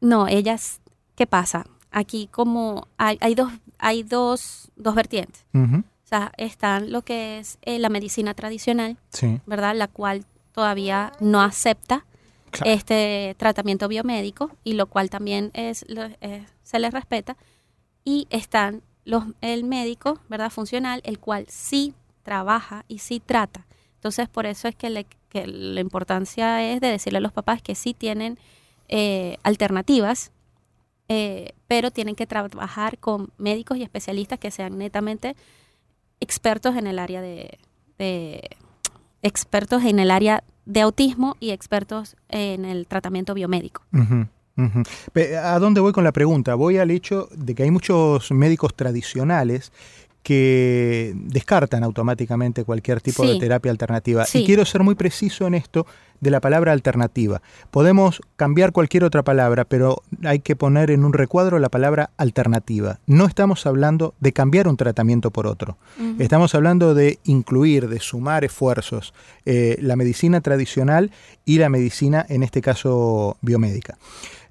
No, 0.00 0.28
ellas, 0.28 0.80
¿qué 1.14 1.26
pasa? 1.26 1.66
Aquí 1.90 2.28
como 2.30 2.88
hay, 2.98 3.16
hay 3.20 3.34
dos 3.34 3.50
hay 3.80 4.02
dos, 4.02 4.70
dos 4.76 4.94
vertientes. 4.94 5.44
O 5.52 5.82
sea, 6.04 6.32
están 6.36 6.92
lo 6.92 7.02
que 7.02 7.38
es 7.38 7.58
eh, 7.62 7.78
la 7.78 7.88
medicina 7.88 8.34
tradicional, 8.34 8.96
¿verdad? 9.46 9.74
La 9.76 9.88
cual 9.88 10.24
todavía 10.52 11.12
no 11.20 11.40
acepta 11.40 12.04
este 12.64 13.36
tratamiento 13.38 13.86
biomédico 13.86 14.50
y 14.64 14.72
lo 14.72 14.86
cual 14.86 15.08
también 15.08 15.50
es, 15.54 15.84
eh, 15.88 16.44
se 16.62 16.78
les 16.78 16.92
respeta. 16.92 17.36
Y 18.04 18.26
están 18.30 18.82
los, 19.04 19.24
el 19.40 19.64
médico, 19.64 20.18
¿verdad? 20.28 20.50
Funcional, 20.50 21.00
el 21.04 21.18
cual 21.18 21.46
sí 21.48 21.94
trabaja 22.22 22.84
y 22.88 22.98
sí 22.98 23.20
trata. 23.20 23.66
Entonces, 23.94 24.28
por 24.28 24.46
eso 24.46 24.66
es 24.66 24.74
que, 24.74 24.90
la 24.90 25.80
importancia 25.80 26.72
es 26.72 26.80
de 26.80 26.88
decirle 26.88 27.18
a 27.18 27.20
los 27.20 27.32
papás 27.32 27.62
que 27.62 27.76
sí 27.76 27.94
tienen 27.94 28.38
eh, 28.88 29.36
alternativas 29.44 30.32
eh, 31.12 31.54
pero 31.66 31.90
tienen 31.90 32.14
que 32.14 32.24
trabajar 32.24 32.98
con 32.98 33.30
médicos 33.36 33.76
y 33.76 33.82
especialistas 33.82 34.38
que 34.38 34.52
sean 34.52 34.78
netamente 34.78 35.34
expertos 36.20 36.76
en 36.76 36.86
el 36.86 37.00
área 37.00 37.20
de, 37.20 37.58
expertos 39.20 39.82
en 39.84 39.98
el 39.98 40.12
área 40.12 40.44
de 40.66 40.82
autismo 40.82 41.36
y 41.40 41.50
expertos 41.50 42.14
en 42.28 42.64
el 42.64 42.86
tratamiento 42.86 43.34
biomédico. 43.34 43.82
¿A 45.42 45.58
dónde 45.58 45.80
voy 45.80 45.92
con 45.92 46.04
la 46.04 46.12
pregunta? 46.12 46.54
Voy 46.54 46.78
al 46.78 46.92
hecho 46.92 47.28
de 47.34 47.56
que 47.56 47.64
hay 47.64 47.72
muchos 47.72 48.30
médicos 48.30 48.76
tradicionales 48.76 49.72
que 50.22 51.14
descartan 51.16 51.82
automáticamente 51.82 52.64
cualquier 52.64 53.00
tipo 53.00 53.26
de 53.26 53.38
terapia 53.38 53.70
alternativa. 53.70 54.24
Y 54.32 54.44
quiero 54.44 54.64
ser 54.64 54.82
muy 54.82 54.94
preciso 54.94 55.46
en 55.46 55.54
esto 55.54 55.86
de 56.20 56.30
la 56.30 56.40
palabra 56.40 56.72
alternativa. 56.72 57.40
Podemos 57.70 58.20
cambiar 58.36 58.72
cualquier 58.72 59.04
otra 59.04 59.22
palabra, 59.22 59.64
pero 59.64 60.02
hay 60.22 60.40
que 60.40 60.54
poner 60.54 60.90
en 60.90 61.04
un 61.04 61.14
recuadro 61.14 61.58
la 61.58 61.70
palabra 61.70 62.10
alternativa. 62.18 63.00
No 63.06 63.26
estamos 63.26 63.66
hablando 63.66 64.14
de 64.20 64.32
cambiar 64.32 64.68
un 64.68 64.76
tratamiento 64.76 65.30
por 65.30 65.46
otro. 65.46 65.78
Estamos 66.18 66.54
hablando 66.54 66.94
de 66.94 67.18
incluir, 67.24 67.88
de 67.88 68.00
sumar 68.00 68.44
esfuerzos, 68.44 69.14
eh, 69.46 69.76
la 69.80 69.96
medicina 69.96 70.40
tradicional 70.42 71.10
y 71.46 71.58
la 71.58 71.70
medicina, 71.70 72.26
en 72.28 72.42
este 72.42 72.60
caso, 72.60 73.38
biomédica. 73.40 73.96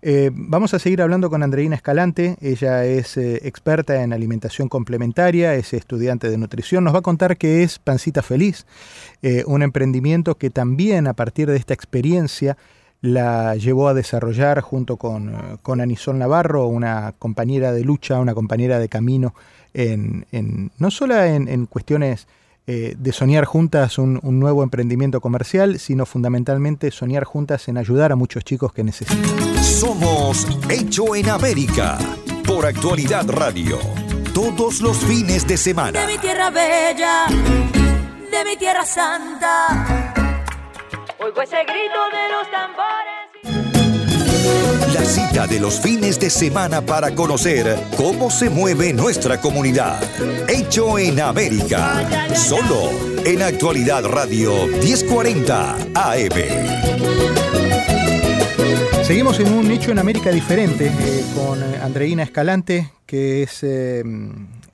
Eh, 0.02 0.32
vamos 0.34 0.74
a 0.74 0.80
seguir 0.80 1.02
hablando 1.02 1.30
con 1.30 1.44
Andreina 1.44 1.76
Escalante, 1.76 2.38
ella 2.40 2.86
es 2.86 3.18
eh, 3.18 3.42
experta 3.44 4.02
en 4.02 4.14
alimentación 4.14 4.70
complementaria, 4.70 5.56
es 5.56 5.74
estudiante 5.74 6.30
de 6.30 6.38
nutrición, 6.38 6.86
nos 6.86 6.94
va 6.94 7.00
a 7.00 7.04
contar 7.04 7.36
qué 7.36 7.64
es 7.64 7.80
Pancita 7.80 8.22
Feliz, 8.22 8.66
eh, 9.22 9.44
un 9.46 9.62
emprendimiento 9.62 10.36
que 10.36 10.50
también 10.50 11.06
a 11.08 11.14
partir 11.14 11.50
de 11.50 11.58
esta 11.58 11.74
experiencia 11.74 12.56
la 13.02 13.56
llevó 13.56 13.90
a 13.90 13.94
desarrollar 13.94 14.62
junto 14.62 14.96
con, 14.96 15.60
con 15.62 15.82
Anisol 15.82 16.18
Navarro, 16.18 16.68
una 16.68 17.14
compañera 17.20 17.74
de 17.74 17.84
lucha, 17.84 18.20
una 18.20 18.34
compañera 18.34 18.80
de 18.80 18.88
camino, 18.88 19.34
en, 19.74 20.26
no 20.80 20.92
solo 20.92 21.22
en 21.24 21.66
cuestiones 21.66 22.28
eh, 22.72 22.94
de 23.00 23.14
soñar 23.14 23.46
juntas 23.46 23.98
un, 23.98 24.20
nuevo 24.22 24.62
emprendimiento 24.62 25.22
comercial, 25.22 25.80
sino 25.80 26.06
fundamentalmente 26.06 26.92
soñar 26.92 27.24
juntas 27.24 27.68
en 27.68 27.80
ayudar 27.80 28.12
a 28.12 28.16
muchos 28.16 28.44
chicos 28.44 28.74
que 28.74 28.84
necesitan. 28.84 29.26
Somos 29.64 30.46
Hecho 30.70 31.16
en 31.16 31.30
América 31.30 31.98
por 32.46 32.68
Actualidad 32.68 33.28
Radio. 33.28 33.80
Todos 34.36 34.82
los 34.82 35.00
fines 35.00 35.48
de 35.48 35.58
semana. 35.58 36.00
De 36.00 36.14
mi 36.14 36.20
tierra 36.20 36.52
bella, 36.52 37.26
de 37.28 38.46
mi 38.46 38.56
tierra 38.56 38.86
santa. 38.86 40.14
Oigo 41.18 41.42
ese 41.42 41.64
grito 41.64 42.02
de 42.14 42.32
los 42.32 42.52
tambores. 42.52 43.19
La 45.10 45.16
cita 45.16 45.48
de 45.48 45.60
los 45.60 45.82
fines 45.82 46.20
de 46.20 46.30
semana 46.30 46.82
para 46.82 47.16
conocer 47.16 47.76
cómo 47.98 48.30
se 48.30 48.48
mueve 48.48 48.94
nuestra 48.94 49.42
comunidad. 49.42 50.00
Hecho 50.48 51.00
en 51.00 51.20
América. 51.20 52.08
Solo 52.36 52.92
en 53.26 53.42
Actualidad 53.42 54.06
Radio 54.06 54.68
1040 54.68 55.78
AM. 55.96 56.34
Seguimos 59.02 59.40
en 59.40 59.52
un 59.52 59.72
Hecho 59.72 59.90
en 59.90 59.98
América 59.98 60.30
diferente 60.30 60.92
eh, 60.96 61.26
con 61.34 61.64
eh, 61.64 61.80
Andreina 61.82 62.22
Escalante, 62.22 62.92
que 63.08 63.42
es 63.42 63.64
eh, 63.64 64.04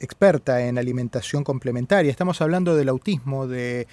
experta 0.01 0.65
en 0.67 0.77
alimentación 0.77 1.45
complementaria. 1.45 2.11
Estamos 2.11 2.41
hablando 2.41 2.75
del 2.75 2.89
autismo, 2.89 3.47
del 3.47 3.87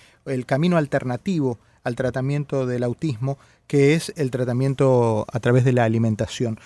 camino 0.44 0.76
alternativo 0.76 1.60
al 1.84 1.96
tratamiento 1.96 2.66
del 2.66 2.82
autismo, 2.82 3.38
que 3.66 3.94
es 3.94 4.12
el 4.16 4.30
tratamiento 4.30 5.26
a 5.32 5.40
través 5.40 5.64
de 5.64 5.72
la 5.72 5.84
alimentación. 5.84 6.58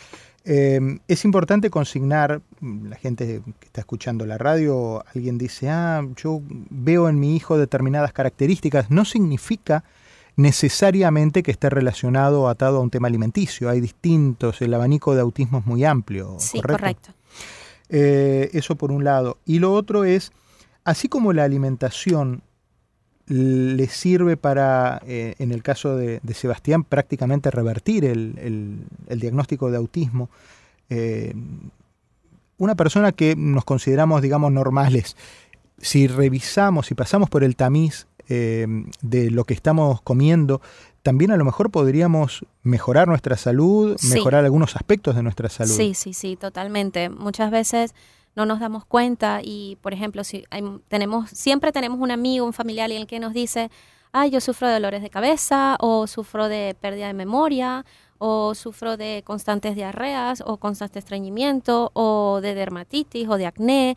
Eh, 0.44 1.00
es 1.08 1.25
importante 1.25 1.70
consignar, 1.70 2.40
la 2.61 2.96
gente 2.96 3.42
que 3.58 3.66
está 3.66 3.80
escuchando 3.80 4.25
la 4.26 4.38
radio, 4.38 5.04
alguien 5.12 5.38
dice, 5.38 5.68
ah, 5.68 6.06
yo 6.16 6.40
veo 6.70 7.08
en 7.08 7.18
mi 7.18 7.35
hijo 7.35 7.58
determinadas 7.58 8.12
características, 8.12 8.90
no 8.90 9.04
significa 9.04 9.82
necesariamente 10.37 11.42
que 11.42 11.50
esté 11.50 11.68
relacionado 11.68 12.42
o 12.42 12.49
atado 12.49 12.78
a 12.78 12.80
un 12.80 12.90
tema 12.90 13.08
alimenticio. 13.08 13.68
Hay 13.68 13.80
distintos, 13.80 14.62
el 14.62 14.73
abanico 14.73 15.14
de 15.14 15.23
autismo 15.23 15.58
es 15.58 15.66
muy 15.66 15.85
amplio. 15.85 16.37
Sí, 16.38 16.61
correcto. 16.61 17.11
Eh, 17.88 18.50
eso 18.52 18.76
por 18.76 18.92
un 18.92 19.02
lado. 19.02 19.38
Y 19.46 19.58
lo 19.58 19.73
otro 19.73 20.04
es, 20.04 20.30
así 20.85 21.08
como 21.08 21.32
la 21.32 21.44
alimentación 21.44 22.42
le 23.26 23.88
sirve 23.88 24.37
para, 24.37 25.02
eh, 25.06 25.35
en 25.38 25.52
el 25.52 25.62
caso 25.62 25.97
de, 25.97 26.21
Sebastián, 26.33 26.85
prácticamente 26.85 27.50
revertir 27.50 28.04
el, 28.04 28.87
diagnóstico 29.09 29.71
de 29.71 29.76
autismo. 29.76 30.30
Eh, 30.90 31.35
una 32.59 32.75
persona 32.75 33.12
que 33.12 33.35
nos 33.37 33.64
consideramos, 33.64 34.23
digamos, 34.23 34.52
normales, 34.52 35.16
si 35.78 36.06
revisamos, 36.06 36.87
si 36.87 36.95
pasamos 36.95 37.28
por 37.28 37.45
el 37.45 37.56
tamiz 37.56 38.06
eh, 38.28 38.66
de 39.02 39.30
lo 39.30 39.45
que 39.45 39.54
estamos 39.54 40.00
comiendo, 40.02 40.61
también 41.02 41.30
a 41.30 41.37
lo 41.37 41.45
mejor 41.45 41.71
podríamos 41.71 42.45
mejorar 42.62 43.09
nuestra 43.09 43.37
salud, 43.37 43.97
mejorar 44.11 44.45
algunos 44.45 44.75
aspectos 44.75 45.14
de 45.14 45.23
nuestra 45.23 45.49
salud. 45.49 45.73
Sí, 45.73 45.95
sí, 45.95 46.14
sí, 46.14 46.37
totalmente. 46.37 47.11
Muchas 47.11 47.50
veces 47.50 47.95
no 48.37 48.47
nos 48.47 48.61
damos 48.61 48.85
cuenta 48.85 49.40
y, 49.43 49.76
por 49.81 49.93
ejemplo, 49.93 50.23
si 50.23 50.45
tenemos, 50.88 51.31
siempre 51.31 51.73
tenemos 51.73 51.99
un 51.99 52.11
amigo, 52.11 52.47
un 52.47 52.52
familiar 52.52 52.90
y 52.93 52.97
el 52.97 53.07
que 53.07 53.19
nos 53.19 53.33
dice, 53.33 53.71
ay, 54.12 54.31
yo 54.31 54.40
sufro 54.40 54.69
de 54.69 54.75
dolores 54.75 55.02
de 55.02 55.11
cabeza 55.11 55.76
o 55.81 56.07
sufro 56.07 56.49
de 56.49 56.76
pérdida 56.81 57.09
de 57.09 57.14
memoria 57.14 57.85
o 58.19 58.55
sufro 58.55 58.97
de 58.97 59.23
constantes 59.26 59.75
diarreas 59.75 60.43
o 60.47 60.59
constante 60.59 60.99
estreñimiento 60.99 61.90
o 61.95 62.40
de 62.40 62.55
dermatitis 62.55 63.28
o 63.28 63.37
de 63.37 63.47
acné. 63.47 63.97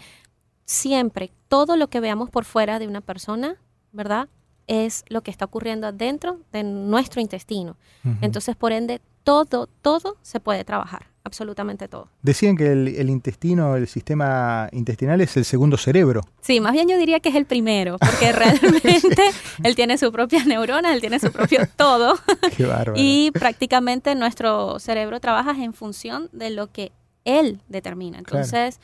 Siempre, 0.65 1.31
todo 1.47 1.75
lo 1.75 1.89
que 1.89 1.99
veamos 1.99 2.29
por 2.29 2.45
fuera 2.45 2.79
de 2.79 2.87
una 2.87 3.01
persona, 3.01 3.57
¿verdad? 3.91 4.29
es 4.69 5.03
lo 5.09 5.21
que 5.21 5.31
está 5.31 5.45
ocurriendo 5.45 5.91
dentro 5.91 6.41
de 6.51 6.63
nuestro 6.63 7.19
intestino. 7.19 7.75
Entonces, 8.21 8.55
por 8.55 8.71
ende, 8.71 9.01
todo, 9.23 9.65
todo 9.65 10.17
se 10.21 10.39
puede 10.39 10.63
trabajar, 10.63 11.07
absolutamente 11.23 11.87
todo. 11.87 12.09
Decían 12.21 12.55
que 12.55 12.71
el, 12.71 13.09
intestino, 13.09 13.75
el 13.75 13.87
sistema 13.87 14.69
intestinal 14.71 15.21
es 15.21 15.35
el 15.37 15.45
segundo 15.45 15.77
cerebro. 15.77 16.21
Sí, 16.41 16.59
más 16.59 16.73
bien 16.73 16.87
yo 16.87 16.97
diría 16.97 17.19
que 17.19 17.29
es 17.29 17.35
el 17.35 17.45
primero, 17.45 17.97
porque 17.97 18.31
realmente 18.31 19.23
él 19.63 19.75
tiene 19.75 19.97
su 19.97 20.11
propia 20.11 20.43
neurona, 20.45 20.93
él 20.93 21.01
tiene 21.01 21.19
su 21.19 21.31
propio 21.31 21.61
todo. 21.75 22.17
Qué 22.55 22.65
bárbaro. 22.65 22.93
Y 22.95 23.31
prácticamente 23.31 24.15
nuestro 24.15 24.79
cerebro 24.79 25.19
trabaja 25.19 25.51
en 25.51 25.73
función 25.73 26.29
de 26.31 26.49
lo 26.49 26.71
que 26.71 26.91
él 27.25 27.61
determina. 27.67 28.17
Entonces, 28.17 28.79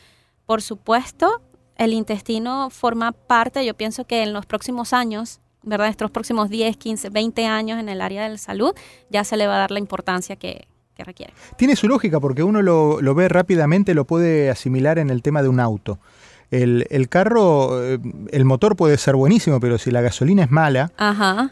por 0.45 0.61
supuesto, 0.61 1.41
el 1.77 1.93
intestino 1.93 2.69
forma 2.69 3.11
parte, 3.11 3.65
yo 3.65 3.73
pienso 3.75 4.05
que 4.05 4.23
en 4.23 4.33
los 4.33 4.45
próximos 4.45 4.93
años 4.93 5.41
¿verdad? 5.65 5.87
Estos 5.87 6.11
próximos 6.11 6.49
10, 6.49 6.77
15, 6.77 7.09
20 7.09 7.45
años 7.47 7.79
en 7.79 7.89
el 7.89 7.99
área 7.99 8.23
de 8.23 8.29
la 8.29 8.37
salud, 8.37 8.73
ya 9.09 9.23
se 9.23 9.35
le 9.35 9.47
va 9.47 9.55
a 9.55 9.59
dar 9.59 9.71
la 9.71 9.79
importancia 9.79 10.35
que, 10.35 10.67
requiere. 11.03 11.33
Tiene 11.57 11.75
su 11.75 11.87
lógica 11.87 12.19
porque 12.19 12.43
uno 12.43 12.61
lo, 12.61 13.01
lo, 13.01 13.15
ve 13.15 13.27
rápidamente, 13.29 13.93
lo 13.93 14.05
puede 14.05 14.49
asimilar 14.49 14.99
en 14.99 15.09
el 15.09 15.21
tema 15.21 15.41
de 15.41 15.49
un 15.49 15.59
auto. 15.59 15.99
El, 16.51 16.85
el, 16.89 17.09
carro, 17.09 17.83
eh, 17.83 17.99
el 18.31 18.45
motor 18.45 18.75
puede 18.75 18.97
ser 18.97 19.15
buenísimo, 19.15 19.59
pero 19.59 19.77
si 19.77 19.91
la 19.91 20.01
gasolina 20.01 20.43
es 20.43 20.51
mala, 20.51 20.91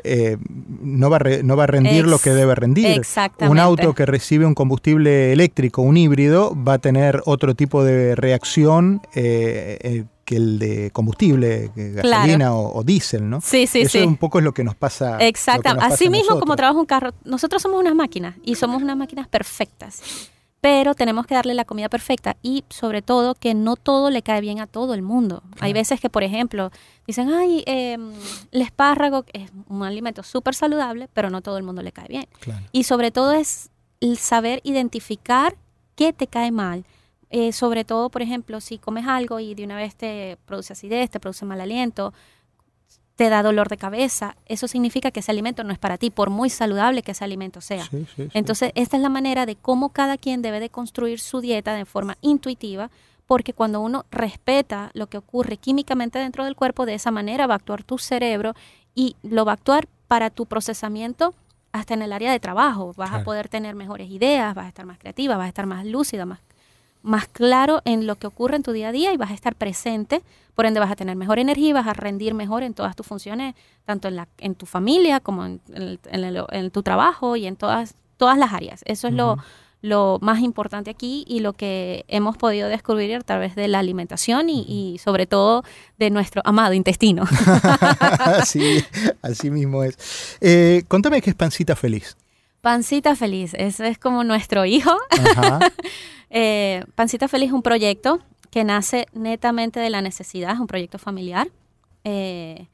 eh, 0.03 0.37
no, 0.81 1.09
va 1.09 1.17
a 1.17 1.43
no 1.43 1.57
va 1.57 1.63
a 1.63 1.67
rendir 1.67 2.07
lo 2.07 2.19
que 2.19 2.29
debe 2.29 2.53
rendir. 2.55 2.87
Exactamente. 2.87 3.51
Un 3.51 3.59
auto 3.59 3.93
que 3.93 4.05
recibe 4.05 4.45
un 4.45 4.53
combustible 4.53 5.33
eléctrico, 5.33 5.81
un 5.81 5.97
híbrido, 5.97 6.55
va 6.55 6.73
a 6.73 6.79
tener 6.79 7.21
otro 7.25 7.55
tipo 7.55 7.83
de 7.83 8.15
reacción 8.15 9.01
eh, 9.15 10.05
que 10.33 10.37
el 10.37 10.59
de 10.59 10.91
combustible, 10.91 11.71
gasolina 11.75 12.55
o, 12.55 12.83
diésel, 12.83 13.29
¿no? 13.29 13.41
Sí, 13.41 13.67
sí, 13.67 13.81
Eso 13.81 13.99
sí. 13.99 14.03
un 14.03 14.17
poco 14.17 14.39
es 14.39 14.45
lo 14.45 14.53
que 14.53 14.63
nos 14.63 14.75
pasa. 14.75 15.17
Exacto. 15.19 15.69
Así 15.79 16.09
mismo 16.09 16.39
como 16.39 16.55
trabaja 16.55 16.79
un 16.79 16.85
carro, 16.85 17.11
nosotros 17.23 17.61
somos 17.61 17.79
unas 17.79 17.95
máquinas 17.95 18.35
y 18.43 18.55
somos 18.55 18.81
unas 18.81 18.97
máquinas 18.97 19.27
perfectas. 19.27 20.01
Pero 20.61 20.95
tenemos 20.95 21.27
que 21.27 21.35
darle 21.35 21.53
la 21.53 21.65
comida 21.65 21.89
perfecta 21.89 22.37
y 22.41 22.63
sobre 22.69 23.01
todo 23.01 23.35
que 23.35 23.53
no 23.53 23.75
todo 23.75 24.09
le 24.09 24.21
cae 24.21 24.39
bien 24.39 24.61
a 24.61 24.67
todo 24.67 24.93
el 24.93 25.01
mundo. 25.01 25.43
Hay 25.59 25.73
veces 25.73 25.99
que, 25.99 26.09
por 26.09 26.23
ejemplo, 26.23 26.71
dicen, 27.05 27.33
ay, 27.33 27.63
em, 27.65 28.13
el 28.51 28.61
espárrago 28.61 29.25
es 29.33 29.51
un 29.67 29.83
alimento 29.83 30.23
súper 30.23 30.55
saludable, 30.55 31.09
pero 31.13 31.29
no 31.29 31.41
todo 31.41 31.57
el 31.57 31.63
mundo 31.63 31.81
le 31.81 31.91
cae 31.91 32.07
bien. 32.07 32.27
Y 32.71 32.85
sobre 32.85 33.11
todo 33.11 33.33
es 33.33 33.71
el 33.99 34.17
saber 34.17 34.61
identificar 34.63 35.57
qué 35.95 36.13
te 36.13 36.27
cae 36.27 36.51
mal 36.51 36.85
eh, 37.35 37.51
sobre 37.51 37.83
todo, 37.83 38.09
por 38.09 38.21
ejemplo, 38.21 38.61
si 38.61 38.77
comes 38.77 39.07
algo 39.07 39.39
y 39.39 39.55
de 39.55 39.63
una 39.63 39.75
vez 39.75 39.95
te 39.95 40.37
produce 40.45 40.73
acidez, 40.73 41.09
te 41.09 41.19
produce 41.19 41.45
mal 41.45 41.59
aliento, 41.59 42.13
te 43.15 43.27
da 43.27 43.41
dolor 43.41 43.69
de 43.69 43.77
cabeza, 43.77 44.35
eso 44.45 44.67
significa 44.67 45.09
que 45.09 45.21
ese 45.21 45.31
alimento 45.31 45.63
no 45.63 45.73
es 45.73 45.79
para 45.79 45.97
ti, 45.97 46.11
por 46.11 46.29
muy 46.29 46.51
saludable 46.51 47.01
que 47.01 47.13
ese 47.13 47.23
alimento 47.23 47.59
sea. 47.59 47.89
Entonces, 48.35 48.71
esta 48.75 48.97
es 48.97 49.01
la 49.01 49.09
manera 49.09 49.47
de 49.47 49.55
cómo 49.55 49.89
cada 49.89 50.19
quien 50.19 50.43
debe 50.43 50.59
de 50.59 50.69
construir 50.69 51.19
su 51.19 51.41
dieta 51.41 51.73
de 51.73 51.85
forma 51.85 52.19
intuitiva, 52.21 52.91
porque 53.25 53.53
cuando 53.53 53.81
uno 53.81 54.05
respeta 54.11 54.91
lo 54.93 55.07
que 55.07 55.17
ocurre 55.17 55.57
químicamente 55.57 56.19
dentro 56.19 56.45
del 56.45 56.55
cuerpo, 56.55 56.85
de 56.85 56.93
esa 56.93 57.09
manera 57.09 57.47
va 57.47 57.55
a 57.55 57.57
actuar 57.57 57.83
tu 57.83 57.97
cerebro 57.97 58.53
y 58.93 59.15
lo 59.23 59.43
va 59.43 59.53
a 59.53 59.55
actuar 59.55 59.87
para 60.07 60.29
tu 60.29 60.45
procesamiento 60.45 61.33
hasta 61.71 61.95
en 61.95 62.03
el 62.03 62.13
área 62.13 62.31
de 62.31 62.39
trabajo. 62.39 62.93
Vas 62.95 63.11
a 63.11 63.23
poder 63.23 63.49
tener 63.49 63.73
mejores 63.73 64.11
ideas, 64.11 64.53
vas 64.53 64.65
a 64.65 64.69
estar 64.69 64.85
más 64.85 64.99
creativa, 64.99 65.35
vas 65.35 65.45
a 65.45 65.49
estar 65.49 65.65
más 65.65 65.83
lúcida, 65.83 66.27
más 66.27 66.39
más 67.03 67.27
claro 67.27 67.81
en 67.85 68.07
lo 68.07 68.15
que 68.15 68.27
ocurre 68.27 68.55
en 68.55 68.63
tu 68.63 68.71
día 68.71 68.89
a 68.89 68.91
día 68.91 69.13
y 69.13 69.17
vas 69.17 69.31
a 69.31 69.33
estar 69.33 69.55
presente, 69.55 70.23
por 70.55 70.65
ende 70.65 70.79
vas 70.79 70.91
a 70.91 70.95
tener 70.95 71.15
mejor 71.15 71.37
energía 71.37 71.69
y 71.69 71.73
vas 71.73 71.87
a 71.87 71.93
rendir 71.93 72.33
mejor 72.33 72.63
en 72.63 72.73
todas 72.73 72.95
tus 72.95 73.05
funciones, 73.05 73.55
tanto 73.85 74.07
en, 74.07 74.15
la, 74.15 74.27
en 74.39 74.55
tu 74.55 74.65
familia 74.65 75.19
como 75.19 75.45
en, 75.45 75.61
en, 75.73 76.71
tu 76.71 76.81
trabajo 76.81 77.35
y 77.35 77.45
en 77.45 77.55
todas, 77.55 77.95
todas 78.17 78.37
las 78.37 78.53
áreas. 78.53 78.81
Eso 78.85 79.07
es 79.09 79.13
lo, 79.13 79.37
lo 79.81 80.17
más 80.21 80.39
importante 80.39 80.89
aquí 80.89 81.25
y 81.27 81.41
lo 81.41 81.53
que 81.53 82.05
hemos 82.07 82.37
podido 82.37 82.69
descubrir 82.69 83.15
a 83.15 83.21
través 83.21 83.55
de 83.55 83.67
la 83.67 83.79
alimentación 83.79 84.49
y, 84.49 84.97
sobre 85.03 85.27
todo 85.27 85.63
de 85.99 86.09
nuestro 86.09 86.41
amado 86.45 86.73
intestino. 86.73 87.25
sí, 88.45 88.83
así 89.21 89.51
mismo 89.51 89.83
es. 89.83 90.37
Eh, 90.39 90.83
contame 90.87 91.21
qué 91.21 91.31
es 91.31 91.35
Pancita 91.35 91.75
Feliz. 91.75 92.15
Pancita 92.63 93.17
Feliz, 93.17 93.53
eso 93.55 93.83
es 93.83 93.97
como 93.97 94.23
nuestro 94.23 94.65
hijo. 94.65 94.91
Eh, 96.35 96.83
Pancita 96.95 97.27
Feliz 97.27 97.49
es 97.49 97.53
un 97.53 97.61
proyecto 97.61 98.19
que 98.49 98.63
nace 98.63 99.05
netamente 99.13 99.79
de 99.79 99.91
la 99.91 100.01
necesidad, 100.01 100.51
es 100.51 100.59
un 100.59 100.65
proyecto 100.65 100.97
familiar, 100.97 101.47
eh, 102.03 102.69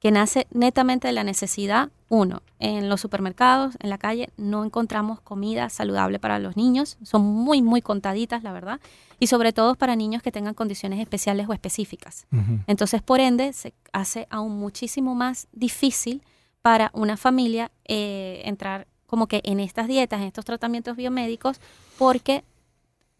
que 0.00 0.10
nace 0.10 0.48
netamente 0.50 1.06
de 1.06 1.12
la 1.12 1.22
necesidad, 1.22 1.90
uno, 2.08 2.42
en 2.58 2.88
los 2.88 3.00
supermercados, 3.00 3.76
en 3.78 3.90
la 3.90 3.98
calle, 3.98 4.30
no 4.36 4.64
encontramos 4.64 5.20
comida 5.20 5.68
saludable 5.68 6.18
para 6.18 6.40
los 6.40 6.56
niños, 6.56 6.98
son 7.04 7.22
muy, 7.22 7.62
muy 7.62 7.82
contaditas, 7.82 8.42
la 8.42 8.50
verdad, 8.50 8.80
y 9.20 9.28
sobre 9.28 9.52
todo 9.52 9.76
para 9.76 9.94
niños 9.94 10.20
que 10.20 10.32
tengan 10.32 10.54
condiciones 10.54 10.98
especiales 10.98 11.48
o 11.48 11.52
específicas. 11.52 12.26
Entonces, 12.66 13.00
por 13.00 13.20
ende, 13.20 13.52
se 13.52 13.74
hace 13.92 14.26
aún 14.28 14.58
muchísimo 14.58 15.14
más 15.14 15.46
difícil 15.52 16.20
para 16.62 16.90
una 16.94 17.16
familia 17.16 17.70
eh, 17.84 18.42
entrar 18.44 18.88
como 19.14 19.28
que 19.28 19.42
en 19.44 19.60
estas 19.60 19.86
dietas, 19.86 20.20
en 20.20 20.26
estos 20.26 20.44
tratamientos 20.44 20.96
biomédicos, 20.96 21.60
porque 21.96 22.42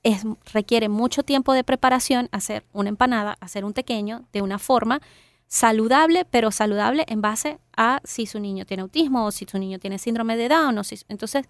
es, 0.03 0.25
requiere 0.53 0.89
mucho 0.89 1.23
tiempo 1.23 1.53
de 1.53 1.63
preparación 1.63 2.29
hacer 2.33 2.65
una 2.73 2.89
empanada, 2.89 3.37
hacer 3.39 3.65
un 3.65 3.75
pequeño 3.75 4.25
de 4.33 4.43
una 4.43 4.59
forma 4.59 5.01
saludable, 5.47 6.25
pero 6.25 6.51
saludable 6.51 7.05
en 7.07 7.21
base 7.21 7.61
a 7.77 8.01
si 8.03 8.27
su 8.27 8.41
niño 8.41 8.65
tiene 8.65 8.81
autismo 8.81 9.25
o 9.25 9.31
si 9.31 9.45
su 9.45 9.57
niño 9.57 9.79
tiene 9.79 10.01
síndrome 10.01 10.37
de 10.37 10.49
Down. 10.49 10.77
O 10.79 10.83
si, 10.83 10.99
entonces, 11.09 11.47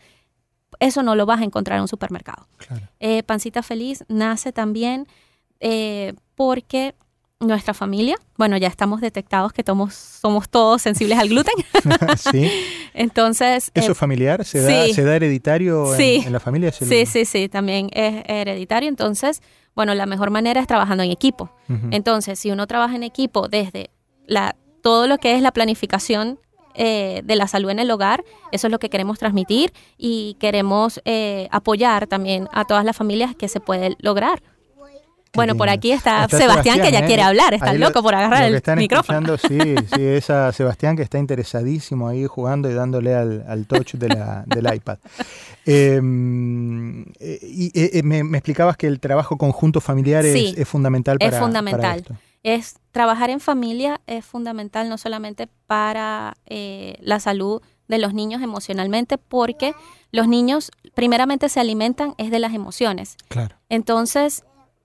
eso 0.79 1.03
no 1.03 1.15
lo 1.15 1.25
vas 1.25 1.41
a 1.41 1.45
encontrar 1.45 1.79
en 1.79 1.83
un 1.85 1.89
supermercado. 1.89 2.47
Eh, 3.01 3.23
Pancita 3.23 3.63
Feliz 3.63 4.05
nace 4.09 4.53
también 4.53 5.09
eh, 5.61 6.13
porque 6.35 6.95
nuestra 7.47 7.75
familia, 7.75 8.17
bueno, 8.37 8.57
ya 8.57 8.69
estamos 8.69 9.01
detectados 9.01 9.53
que 9.53 9.63
somos 9.63 10.49
todos 10.49 10.83
sensibles 10.83 11.19
al 11.19 11.29
gluten. 11.29 11.55
sí. 12.33 12.51
Entonces... 12.95 13.71
¿Eso 13.75 13.87
es 13.87 13.91
eh, 13.91 13.95
familiar? 13.95 14.45
¿Se, 14.45 14.61
da, 14.61 14.87
¿Se 14.93 15.03
da 15.03 15.17
hereditario 15.17 15.95
en, 15.99 16.33
la 16.33 16.41
familia? 16.41 16.73
Sí, 16.73 17.07
sí, 17.07 17.25
sí, 17.25 17.49
también 17.49 17.89
es 17.93 18.25
hereditario. 18.27 18.89
Entonces, 18.89 19.43
bueno, 19.75 19.95
la 19.95 20.07
mejor 20.07 20.31
manera 20.31 20.61
es 20.61 20.67
trabajando 20.67 21.03
en 21.03 21.11
equipo. 21.11 21.51
Entonces, 21.91 22.39
si 22.39 22.51
uno 22.51 22.67
trabaja 22.67 22.95
en 22.97 23.03
equipo 23.03 23.49
desde 23.49 23.91
la, 24.27 24.57
todo 24.83 25.07
lo 25.07 25.19
que 25.19 25.35
es 25.35 25.43
la 25.43 25.53
planificación 25.53 26.39
eh, 26.75 27.23
de 27.25 27.37
la 27.37 27.47
salud 27.47 27.71
en 27.71 27.79
el 27.79 27.91
hogar, 27.91 28.25
eso 28.53 28.67
es 28.67 28.71
lo 28.71 28.79
que 28.79 28.91
queremos 28.91 29.19
transmitir 29.19 29.73
y 29.97 30.37
queremos 30.41 31.01
eh, 31.05 31.49
apoyar 31.53 32.07
también 32.07 32.49
a 32.53 32.65
todas 32.65 32.85
las 32.85 32.97
familias 32.97 33.37
que 33.37 33.49
se 33.49 33.61
puede 33.61 33.97
lograr. 34.01 34.43
Bueno, 35.35 35.57
por 35.57 35.69
aquí 35.69 35.93
está, 35.93 36.29
Sebastián, 36.29 36.81
que 36.81 36.93
ya 36.93 37.01
¿eh? 37.01 37.07
quiere 37.07 37.23
hablar, 37.23 37.55
está 37.55 37.73
loco 37.75 38.03
por 38.03 38.15
agarrar 38.15 38.45
el 38.45 38.63
micrófono. 38.77 39.37
Sí, 39.37 39.59
sí, 39.95 40.03
es 40.03 40.31
a 40.31 40.53
Sebastián 40.53 40.97
que 40.97 41.03
está 41.03 41.19
interesadísimo 41.19 42.09
ahí 42.09 42.27
jugando 42.27 42.71
y 42.71 42.75
dándole 42.75 43.15
al, 43.15 43.67
touch 43.67 43.95
de 43.95 44.09
la, 44.09 44.45
del 44.47 44.73
iPad. 44.75 44.99
Em, 45.67 47.07
eh, 47.21 47.39
y 47.41 47.71
eh, 47.75 48.03
me, 48.03 48.19
explicabas 48.37 48.77
que 48.77 48.87
el 48.87 49.01
trabajo 49.01 49.39
conjunto 49.39 49.81
familiar 49.81 50.27
es, 50.27 50.69
fundamental 50.69 51.17
para 51.19 51.31
Es 51.31 51.43
fundamental. 51.43 52.03
Para 52.03 52.21
Es 52.43 52.75
trabajar 52.93 53.31
en 53.31 53.41
familia 53.41 54.03
es 54.07 54.27
fundamental 54.27 54.91
no 54.91 54.99
solamente 54.99 55.49
para 55.67 56.35
la 56.47 57.19
salud 57.19 57.63
de 57.89 57.99
los 57.99 58.13
niños 58.15 58.43
emocionalmente, 58.43 59.19
porque 59.19 59.75
los 60.13 60.29
niños 60.29 60.71
primeramente 60.95 61.49
se 61.49 61.61
alimentan 61.61 62.15
es 62.19 62.31
de 62.31 62.39
las 62.39 62.55
emociones. 62.55 63.17
Claro. 63.29 63.57
Entonces, 63.69 64.45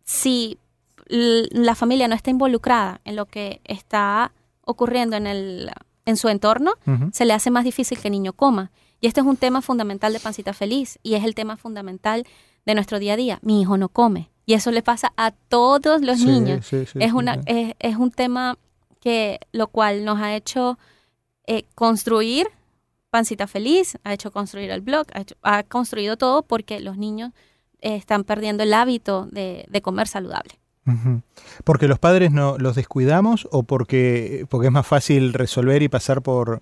si 0.10 0.58
la 1.06 1.76
familia 1.76 2.08
no 2.08 2.16
está 2.16 2.32
involucrada 2.32 3.00
en 3.06 3.16
lo 3.16 3.28
que 3.28 3.62
está 3.64 4.32
ocurriendo 4.66 5.16
en, 5.18 5.28
el, 5.28 5.70
en 6.06 6.18
su 6.18 6.30
entorno, 6.30 6.74
se 7.14 7.26
le 7.26 7.34
hace 7.34 7.52
más 7.52 7.64
difícil 7.64 8.00
que 8.00 8.08
el 8.08 8.14
niño 8.14 8.34
coma. 8.34 8.72
Y 9.02 9.06
este 9.08 9.20
es 9.22 9.26
un 9.28 9.38
tema 9.38 9.62
fundamental 9.62 10.12
de 10.12 10.20
Pancita 10.20 10.54
Feliz 10.54 10.98
y 11.04 11.14
es 11.14 11.24
el 11.24 11.36
tema 11.36 11.58
fundamental 11.58 12.26
de 12.66 12.74
nuestro 12.74 12.98
día 12.98 13.14
a 13.14 13.18
día. 13.18 13.40
Mi 13.44 13.62
hijo 13.62 13.78
no 13.78 13.90
come. 13.90 14.32
Y 14.48 14.54
eso 14.56 14.72
le 14.72 14.82
pasa 14.82 15.14
a 15.16 15.30
todos 15.30 16.02
los 16.02 16.18
Sí, 16.20 16.26
niños. 16.26 16.66
sí, 16.66 16.88
sí, 16.88 16.98
es, 17.00 17.14
una, 17.14 17.40
es, 17.46 17.76
es 17.78 17.96
un 17.96 18.10
tema 18.10 18.58
que 19.00 19.40
lo 19.52 19.68
cual 19.68 20.06
nos 20.06 20.20
ha 20.20 20.36
hecho 20.36 20.80
eh, 21.46 21.66
construir 21.76 22.48
Pancita 23.12 23.46
Feliz, 23.46 24.00
ha 24.04 24.12
hecho 24.14 24.32
construir 24.32 24.72
el 24.72 24.82
blog, 24.82 25.06
ha, 25.14 25.22
hecho- 25.22 25.36
ha 25.44 25.62
construido 25.64 26.18
todo 26.18 26.42
porque 26.42 26.80
los 26.80 26.98
niños 26.98 27.32
eh, 27.82 27.96
están 27.96 28.24
perdiendo 28.24 28.64
el 28.64 28.74
hábito 28.74 29.26
de, 29.32 29.66
de 29.70 29.82
comer 29.82 30.08
saludable. 30.08 30.60
¿Porque 31.64 31.88
los 31.88 32.00
padres 32.00 32.32
no 32.32 32.58
los 32.58 32.76
descuidamos 32.76 33.48
o 33.52 33.62
porque, 33.64 34.46
porque 34.50 34.68
es 34.68 34.74
más 34.74 34.88
fácil 34.88 35.34
resolver 35.34 35.84
y 35.84 35.88
pasar 35.90 36.24
por, 36.24 36.62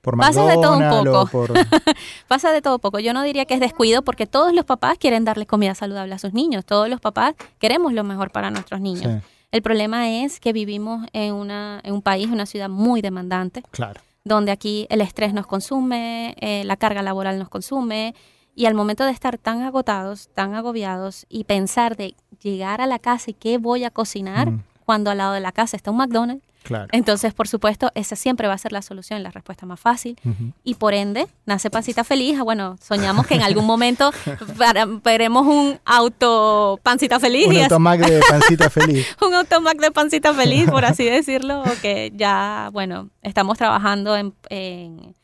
por 0.00 0.16
Pasa 0.16 0.46
de 0.46 0.54
todo 0.54 0.78
un 0.78 0.88
poco. 1.04 1.26
por- 1.26 1.52
Pasa 2.28 2.52
de 2.52 2.62
todo 2.62 2.78
poco. 2.78 3.00
Yo 3.00 3.12
no 3.12 3.22
diría 3.22 3.44
que 3.44 3.52
es 3.54 3.60
descuido 3.60 4.00
porque 4.02 4.26
todos 4.26 4.54
los 4.54 4.64
papás 4.64 4.96
quieren 4.98 5.24
darle 5.26 5.44
comida 5.46 5.74
saludable 5.74 6.14
a 6.14 6.18
sus 6.18 6.32
niños. 6.32 6.64
Todos 6.64 6.88
los 6.88 7.00
papás 7.00 7.34
queremos 7.58 7.92
lo 7.92 8.02
mejor 8.02 8.30
para 8.30 8.50
nuestros 8.50 8.80
niños. 8.80 9.02
Sí, 9.22 9.28
El 9.52 9.60
problema 9.60 10.08
es 10.08 10.40
que 10.40 10.54
vivimos 10.54 11.06
en, 11.12 11.34
una, 11.34 11.80
en 11.84 11.92
un 11.92 12.00
país, 12.02 12.28
una 12.30 12.46
ciudad 12.46 12.70
muy 12.70 13.02
demandante, 13.02 13.62
claro. 13.72 14.00
donde 14.24 14.52
aquí 14.52 14.86
el 14.88 15.02
estrés 15.02 15.34
nos 15.34 15.46
consume, 15.46 16.34
eh, 16.40 16.62
la 16.64 16.76
carga 16.78 17.02
laboral 17.02 17.38
nos 17.38 17.50
consume, 17.50 18.14
y 18.56 18.66
al 18.66 18.74
momento 18.74 19.04
de 19.04 19.12
estar 19.12 19.38
tan 19.38 19.62
agotados, 19.62 20.28
tan 20.34 20.54
agobiados, 20.54 21.26
y 21.28 21.44
pensar 21.44 21.96
de 21.96 22.16
llegar 22.42 22.80
a 22.80 22.86
la 22.86 22.98
casa 22.98 23.30
y 23.30 23.34
qué 23.34 23.58
voy 23.58 23.84
a 23.84 23.90
cocinar, 23.90 24.50
Mm. 24.50 24.62
cuando 24.84 25.10
al 25.12 25.18
lado 25.18 25.32
de 25.34 25.40
la 25.40 25.52
casa 25.52 25.76
está 25.76 25.90
un 25.92 25.98
McDonald's, 25.98 26.42
Claro. 26.62 26.88
entonces, 26.90 27.32
por 27.32 27.46
supuesto, 27.46 27.92
esa 27.94 28.16
siempre 28.16 28.48
va 28.48 28.54
a 28.54 28.58
ser 28.58 28.72
la 28.72 28.82
solución, 28.82 29.22
la 29.22 29.30
respuesta 29.30 29.66
más 29.66 29.78
fácil. 29.78 30.16
Y 30.64 30.74
por 30.74 30.94
ende, 30.94 31.28
nace 31.44 31.70
Pancita 31.70 32.02
Feliz. 32.02 32.38
Ah, 32.40 32.42
Bueno, 32.42 32.76
soñamos 32.82 33.24
que 33.28 33.34
en 33.36 33.42
algún 33.42 33.66
momento 33.66 34.10
veremos 35.04 35.46
un 35.46 35.78
auto 35.84 36.80
Pancita 36.82 37.20
Feliz. 37.20 37.46
Un 37.48 37.56
automac 37.62 38.00
de 38.00 38.20
pancita 38.28 38.70
feliz. 38.70 39.06
un 39.20 39.34
automac 39.34 39.78
de 39.78 39.90
pancita 39.92 40.34
feliz, 40.34 40.68
por 40.70 40.84
así 40.84 41.04
decirlo, 41.04 41.62
que 41.82 42.12
ya, 42.16 42.70
bueno, 42.72 43.10
estamos 43.22 43.58
trabajando 43.58 44.16
en, 44.16 44.34
en 44.50 45.14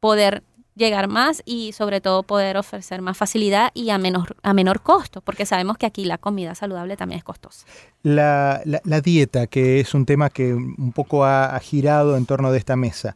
poder 0.00 0.42
llegar 0.76 1.08
más 1.08 1.42
y 1.44 1.72
sobre 1.72 2.00
todo 2.00 2.22
poder 2.24 2.56
ofrecer 2.56 3.00
más 3.00 3.16
facilidad 3.16 3.70
y 3.74 3.90
a 3.90 3.98
menor, 3.98 4.36
a 4.42 4.52
menor 4.54 4.80
costo, 4.82 5.20
porque 5.20 5.46
sabemos 5.46 5.78
que 5.78 5.86
aquí 5.86 6.04
la 6.04 6.18
comida 6.18 6.54
saludable 6.54 6.96
también 6.96 7.18
es 7.18 7.24
costosa. 7.24 7.64
La, 8.02 8.60
la- 8.64 8.80
la 8.84 9.00
dieta, 9.00 9.46
que 9.46 9.78
es 9.80 9.94
un 9.94 10.04
tema 10.04 10.30
que 10.30 10.52
un 10.54 10.92
poco 10.92 11.24
ha, 11.24 11.54
ha 11.54 11.60
girado 11.60 12.16
en 12.16 12.26
torno 12.26 12.50
de 12.50 12.58
esta 12.58 12.74
mesa, 12.76 13.14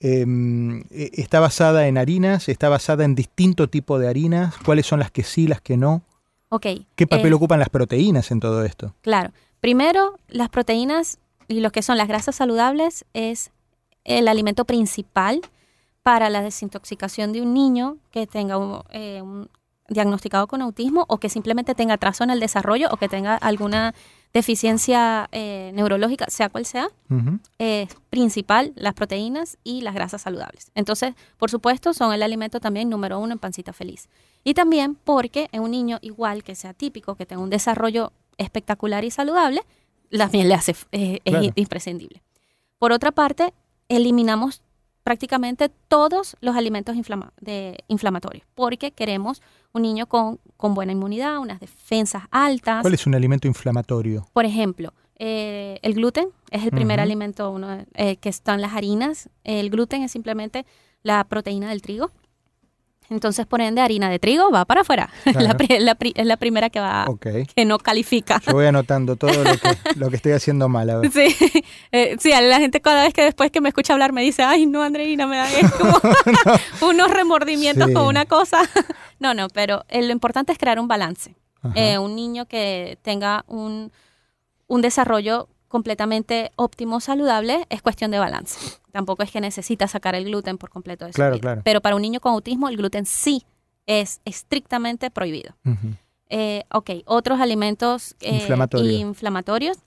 em, 0.00 0.80
eh, 0.90 1.10
¿está 1.14 1.40
basada 1.40 1.88
en 1.88 1.98
harinas? 1.98 2.48
¿Está 2.48 2.68
basada 2.68 3.04
en 3.04 3.14
distinto 3.14 3.68
tipo 3.68 3.98
de 3.98 4.08
harinas? 4.08 4.54
¿Cuáles 4.64 4.86
son 4.86 5.00
las 5.00 5.10
que 5.10 5.22
sí, 5.24 5.46
las 5.48 5.60
que 5.60 5.76
no? 5.76 6.02
Ok. 6.50 6.66
¿Qué 6.94 7.06
papel 7.06 7.32
eh, 7.32 7.34
ocupan 7.34 7.58
las 7.58 7.68
proteínas 7.68 8.30
en 8.30 8.40
todo 8.40 8.64
esto? 8.64 8.94
Claro. 9.02 9.32
Primero, 9.60 10.18
las 10.28 10.48
proteínas 10.50 11.18
y 11.48 11.60
lo 11.60 11.70
que 11.72 11.82
son 11.82 11.96
las 11.98 12.06
grasas 12.08 12.36
saludables 12.36 13.04
es 13.12 13.50
el 14.04 14.28
alimento 14.28 14.64
principal 14.64 15.40
para 16.08 16.30
la 16.30 16.40
desintoxicación 16.40 17.34
de 17.34 17.42
un 17.42 17.52
niño 17.52 17.98
que 18.10 18.26
tenga 18.26 18.56
un, 18.56 18.80
eh, 18.92 19.20
un 19.20 19.50
diagnosticado 19.90 20.46
con 20.46 20.62
autismo 20.62 21.04
o 21.06 21.18
que 21.18 21.28
simplemente 21.28 21.74
tenga 21.74 21.92
atraso 21.92 22.24
en 22.24 22.30
el 22.30 22.40
desarrollo 22.40 22.88
o 22.90 22.96
que 22.96 23.10
tenga 23.10 23.36
alguna 23.36 23.94
deficiencia 24.32 25.28
eh, 25.32 25.70
neurológica, 25.74 26.24
sea 26.30 26.48
cual 26.48 26.64
sea, 26.64 26.88
es 27.58 27.94
principal 28.08 28.72
las 28.74 28.94
proteínas 28.94 29.58
y 29.64 29.82
las 29.82 29.92
grasas 29.92 30.22
saludables. 30.22 30.72
Entonces, 30.74 31.12
por 31.36 31.50
supuesto, 31.50 31.92
son 31.92 32.14
el 32.14 32.22
alimento 32.22 32.58
también 32.58 32.88
número 32.88 33.18
uno 33.18 33.34
en 33.34 33.38
pancita 33.38 33.74
feliz. 33.74 34.08
Y 34.44 34.54
también 34.54 34.94
porque 34.94 35.50
en 35.52 35.60
un 35.60 35.72
niño 35.72 35.98
igual 36.00 36.42
que 36.42 36.54
sea 36.54 36.72
típico, 36.72 37.16
que 37.16 37.26
tenga 37.26 37.42
un 37.42 37.50
desarrollo 37.50 38.12
espectacular 38.38 39.04
y 39.04 39.10
saludable, 39.10 39.60
la 40.08 40.28
miel 40.28 40.48
le 40.48 40.54
hace, 40.54 40.74
eh, 40.90 41.18
es 41.26 41.52
imprescindible. 41.54 42.22
Por 42.78 42.92
otra 42.92 43.12
parte, 43.12 43.52
eliminamos 43.90 44.62
prácticamente 45.08 45.70
todos 45.88 46.36
los 46.42 46.54
alimentos 46.54 46.94
inflama- 46.94 47.32
de- 47.40 47.82
inflamatorios, 47.88 48.44
porque 48.54 48.90
queremos 48.90 49.40
un 49.72 49.80
niño 49.80 50.04
con, 50.06 50.38
con 50.58 50.74
buena 50.74 50.92
inmunidad, 50.92 51.38
unas 51.38 51.60
defensas 51.60 52.24
altas. 52.30 52.82
¿Cuál 52.82 52.92
es 52.92 53.06
un 53.06 53.14
alimento 53.14 53.48
inflamatorio? 53.48 54.26
Por 54.34 54.44
ejemplo, 54.44 54.92
eh, 55.18 55.78
el 55.80 55.94
gluten 55.94 56.28
es 56.50 56.62
el 56.62 56.72
primer 56.72 56.98
Ujú. 56.98 57.04
alimento 57.04 57.50
uno, 57.50 57.86
eh, 57.94 58.16
que 58.16 58.28
están 58.28 58.60
las 58.60 58.74
harinas. 58.74 59.30
El 59.44 59.70
gluten 59.70 60.02
es 60.02 60.12
simplemente 60.12 60.66
la 61.02 61.24
proteína 61.24 61.70
del 61.70 61.80
trigo. 61.80 62.10
Entonces, 63.10 63.46
por 63.46 63.60
ende, 63.62 63.80
harina 63.80 64.10
de 64.10 64.18
trigo 64.18 64.50
va 64.50 64.64
para 64.66 64.82
afuera. 64.82 65.08
Claro. 65.24 65.40
La 65.48 65.56
pri- 65.56 65.78
la 65.80 65.94
pri- 65.94 66.12
es 66.14 66.26
la 66.26 66.36
primera 66.36 66.68
que 66.68 66.78
va 66.80 67.06
que 67.54 67.64
no 67.64 67.78
califica. 67.78 68.40
Yo 68.46 68.52
voy 68.52 68.66
anotando 68.66 69.16
todo 69.16 69.32
lo 69.44 69.52
que, 69.52 69.68
lo 69.96 70.10
que 70.10 70.16
estoy 70.16 70.32
haciendo 70.32 70.68
mal. 70.68 70.90
A 70.90 70.98
ver. 70.98 71.10
Sí, 71.10 71.34
eh, 71.92 72.16
sí, 72.18 72.32
a 72.32 72.40
la 72.42 72.58
gente 72.58 72.80
cada 72.80 73.02
vez 73.04 73.14
que 73.14 73.22
después 73.22 73.50
que 73.50 73.60
me 73.62 73.68
escucha 73.70 73.94
hablar 73.94 74.12
me 74.12 74.22
dice, 74.22 74.42
ay, 74.42 74.66
no, 74.66 74.82
Andreina, 74.82 75.26
me 75.26 75.36
da 75.38 75.50
es 75.50 75.70
como 75.72 75.98
unos 76.90 77.10
remordimientos 77.10 77.88
Sí. 77.88 77.94
con 77.94 78.06
una 78.06 78.26
cosa. 78.26 78.58
no, 79.18 79.32
no, 79.34 79.48
pero 79.48 79.84
eh, 79.88 80.02
lo 80.02 80.12
importante 80.12 80.52
es 80.52 80.58
crear 80.58 80.78
un 80.78 80.88
balance. 80.88 81.34
Eh, 81.74 81.98
un 81.98 82.14
niño 82.14 82.46
que 82.46 82.98
tenga 83.02 83.44
un, 83.48 83.90
un 84.68 84.80
desarrollo 84.80 85.48
completamente 85.68 86.50
óptimo, 86.56 87.00
saludable, 87.00 87.66
es 87.70 87.82
cuestión 87.82 88.10
de 88.10 88.18
balance. 88.18 88.58
Tampoco 88.90 89.22
es 89.22 89.30
que 89.30 89.40
necesita 89.40 89.86
sacar 89.86 90.14
el 90.14 90.24
gluten 90.24 90.58
por 90.58 90.70
completo 90.70 91.04
de 91.04 91.12
su 91.12 91.16
Claro, 91.16 91.34
vida. 91.34 91.40
claro. 91.42 91.60
Pero 91.64 91.80
para 91.80 91.94
un 91.96 92.02
niño 92.02 92.20
con 92.20 92.32
autismo, 92.32 92.68
el 92.68 92.76
gluten 92.76 93.04
sí 93.06 93.44
es 93.86 94.20
estrictamente 94.24 95.10
prohibido. 95.10 95.54
Eh, 96.30 96.64
ok, 96.72 96.90
otros 97.06 97.40
alimentos 97.40 98.14
eh, 98.20 98.36
Inflamatorios. 98.36 98.92
inflamatorios, 99.00 99.78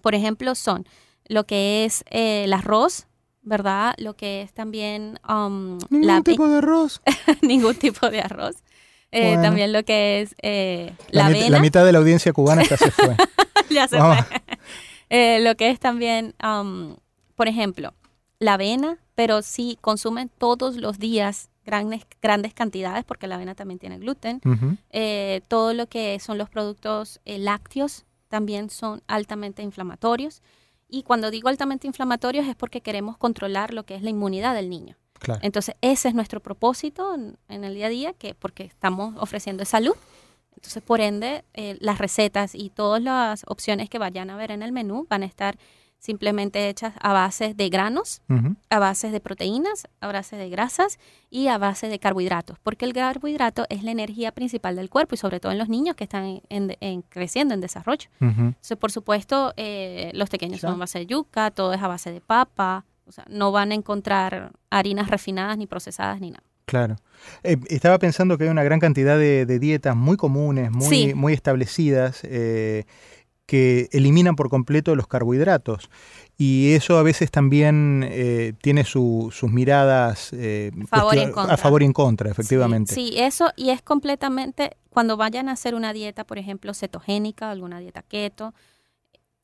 por 0.00 0.14
ejemplo, 0.14 0.54
son 0.54 0.86
lo 1.26 1.44
que 1.44 1.84
es 1.84 2.04
eh, 2.10 2.44
el 2.44 2.52
arroz, 2.52 3.06
¿verdad? 3.42 3.94
Lo 3.98 4.14
que 4.14 4.42
es 4.42 4.52
también 4.52 5.18
um, 5.28 5.78
Ningún 5.90 6.06
la, 6.06 6.20
tipo 6.22 6.46
de 6.48 6.58
arroz. 6.58 7.00
ningún 7.42 7.74
tipo 7.74 8.10
de 8.10 8.20
arroz. 8.20 8.56
Eh, 9.14 9.26
Bueno. 9.28 9.42
También 9.42 9.72
lo 9.72 9.84
que 9.84 10.20
es 10.22 10.34
eh, 10.42 10.92
La, 11.10 11.24
la, 11.24 11.28
mit- 11.30 11.36
avena. 11.40 11.50
la 11.56 11.60
mitad 11.60 11.84
de 11.84 11.92
la 11.92 11.98
audiencia 11.98 12.32
cubana 12.32 12.62
ya 12.64 12.76
se 12.76 12.90
fue. 12.90 13.16
ya 13.70 13.86
se 13.88 13.96
Vamos. 13.98 14.24
fue. 14.26 14.40
Eh, 15.10 15.40
lo 15.40 15.54
que 15.56 15.70
es 15.70 15.78
también, 15.78 16.34
um, 16.42 16.96
por 17.36 17.46
ejemplo, 17.48 17.94
la 18.40 18.54
avena, 18.54 18.98
pero 19.14 19.42
si 19.42 19.78
consumen 19.80 20.30
todos 20.38 20.76
los 20.76 20.98
días 20.98 21.50
grandes, 21.64 22.02
grandes 22.20 22.52
cantidades, 22.54 23.04
porque 23.04 23.26
la 23.28 23.36
avena 23.36 23.54
también 23.54 23.78
tiene 23.78 23.98
gluten. 23.98 24.40
Eh, 24.90 25.40
todo 25.48 25.72
lo 25.74 25.86
que 25.86 26.18
son 26.18 26.36
los 26.36 26.50
productos 26.50 27.20
lácteos 27.24 28.04
también 28.28 28.68
son 28.70 29.02
altamente 29.06 29.62
inflamatorios. 29.62 30.42
Y 30.88 31.04
cuando 31.04 31.30
digo 31.30 31.48
altamente 31.48 31.86
inflamatorios 31.86 32.46
es 32.48 32.56
porque 32.56 32.80
queremos 32.80 33.16
controlar 33.16 33.72
lo 33.72 33.84
que 33.84 33.94
es 33.94 34.02
la 34.02 34.10
inmunidad 34.10 34.54
del 34.54 34.68
niño. 34.68 34.96
Claro. 35.18 35.40
Entonces, 35.42 35.74
ese 35.80 36.08
es 36.08 36.14
nuestro 36.14 36.40
propósito 36.40 37.14
en, 37.14 37.36
en 37.48 37.64
el 37.64 37.74
día 37.74 37.86
a 37.86 37.90
día, 37.90 38.12
que 38.12 38.34
porque 38.34 38.64
estamos 38.64 39.14
ofreciendo 39.18 39.64
salud. 39.64 39.94
Entonces, 40.56 40.82
por 40.82 41.00
ende, 41.00 41.44
eh, 41.54 41.76
las 41.80 41.98
recetas 41.98 42.54
y 42.54 42.70
todas 42.70 43.02
las 43.02 43.44
opciones 43.46 43.88
que 43.90 43.98
vayan 43.98 44.30
a 44.30 44.36
ver 44.36 44.50
en 44.50 44.62
el 44.62 44.72
menú 44.72 45.06
van 45.08 45.22
a 45.22 45.26
estar 45.26 45.56
simplemente 45.98 46.68
hechas 46.68 46.92
a 47.00 47.14
base 47.14 47.54
de 47.54 47.68
granos, 47.70 48.20
a 48.68 48.78
base 48.78 49.10
de 49.10 49.20
proteínas, 49.20 49.88
a 50.00 50.12
base 50.12 50.36
de 50.36 50.50
grasas 50.50 50.98
y 51.30 51.48
a 51.48 51.56
base 51.56 51.88
de 51.88 51.98
carbohidratos, 51.98 52.58
porque 52.62 52.84
el 52.84 52.92
carbohidrato 52.92 53.64
es 53.70 53.82
la 53.82 53.90
energía 53.90 54.30
principal 54.32 54.76
del 54.76 54.90
cuerpo 54.90 55.14
y 55.14 55.18
sobre 55.18 55.40
todo 55.40 55.52
en 55.52 55.58
los 55.58 55.70
niños 55.70 55.96
que 55.96 56.04
están 56.04 56.42
en- 56.50 56.76
en- 56.80 57.00
creciendo 57.02 57.54
en 57.54 57.62
desarrollo. 57.62 58.10
Entonces, 58.48 58.76
por 58.76 58.92
supuesto, 58.92 59.54
eh, 59.56 60.10
los 60.12 60.28
pequeños 60.28 60.60
son 60.60 60.74
a 60.74 60.80
base 60.80 60.98
de 60.98 61.06
yuca, 61.06 61.50
todo 61.50 61.72
es 61.72 61.80
a 61.82 61.88
base 61.88 62.12
de 62.12 62.20
papa, 62.20 62.84
o 63.06 63.12
sea, 63.12 63.24
no 63.28 63.52
van 63.52 63.72
a 63.72 63.74
encontrar 63.74 64.52
harinas 64.70 65.08
refinadas 65.10 65.56
ni 65.58 65.66
procesadas 65.66 66.20
ni 66.20 66.30
nada. 66.30 66.42
Claro. 66.66 66.96
Eh, 67.42 67.58
estaba 67.68 67.98
pensando 67.98 68.38
que 68.38 68.44
hay 68.44 68.50
una 68.50 68.62
gran 68.64 68.80
cantidad 68.80 69.18
de, 69.18 69.44
de 69.46 69.58
dietas 69.58 69.94
muy 69.96 70.16
comunes, 70.16 70.70
muy, 70.70 70.86
Sí. 70.88 71.14
muy 71.14 71.32
establecidas, 71.34 72.20
eh, 72.24 72.84
que 73.46 73.90
eliminan 73.92 74.36
por 74.36 74.48
completo 74.48 74.96
los 74.96 75.06
carbohidratos. 75.06 75.90
Y 76.38 76.72
eso 76.72 76.96
a 76.96 77.02
veces 77.02 77.30
también 77.30 78.02
eh, 78.08 78.54
tiene 78.62 78.84
su- 78.84 79.28
sus 79.30 79.50
miradas 79.52 80.30
Favor 80.88 81.18
a 81.50 81.56
favor 81.58 81.82
y 81.82 81.84
en 81.84 81.92
contra, 81.92 82.30
efectivamente. 82.30 82.94
Sí, 82.94 83.08
sí, 83.12 83.18
eso 83.20 83.50
y 83.54 83.68
es 83.68 83.82
completamente, 83.82 84.78
cuando 84.88 85.18
vayan 85.18 85.50
a 85.50 85.52
hacer 85.52 85.74
una 85.74 85.92
dieta, 85.92 86.24
por 86.24 86.38
ejemplo, 86.38 86.72
cetogénica, 86.72 87.50
alguna 87.50 87.78
dieta 87.80 88.00
keto, 88.02 88.54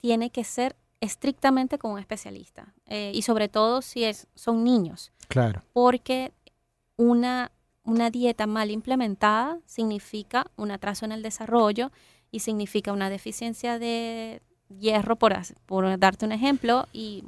tiene 0.01 0.31
que 0.31 0.45
ser 0.45 0.77
estrictamente 1.01 1.79
con 1.79 1.93
un 1.93 1.99
especialista. 1.99 2.75
Eh, 2.87 3.13
y 3.15 3.23
sobre 3.23 3.49
todo 3.49 3.83
si 3.83 4.05
es, 4.05 4.27
son 4.35 4.65
niños. 4.65 5.13
Claro. 5.29 5.63
porque 5.73 6.33
una, 6.97 7.53
una 7.85 8.11
dieta 8.11 8.49
mal 8.49 8.71
implementada 8.73 9.61
significa 9.65 10.47
un 10.57 10.73
atraso 10.73 11.05
en 11.05 11.13
el 11.13 11.23
desarrollo 11.23 11.93
y 12.33 12.41
significa 12.41 12.93
una 12.93 13.09
deficiencia 13.11 13.79
de 13.79 14.43
hierro, 14.69 15.17
por, 15.17 15.35
por 15.67 15.99
darte 15.99 16.27
un 16.27 16.33
ejemplo, 16.33 16.87
y 16.93 17.25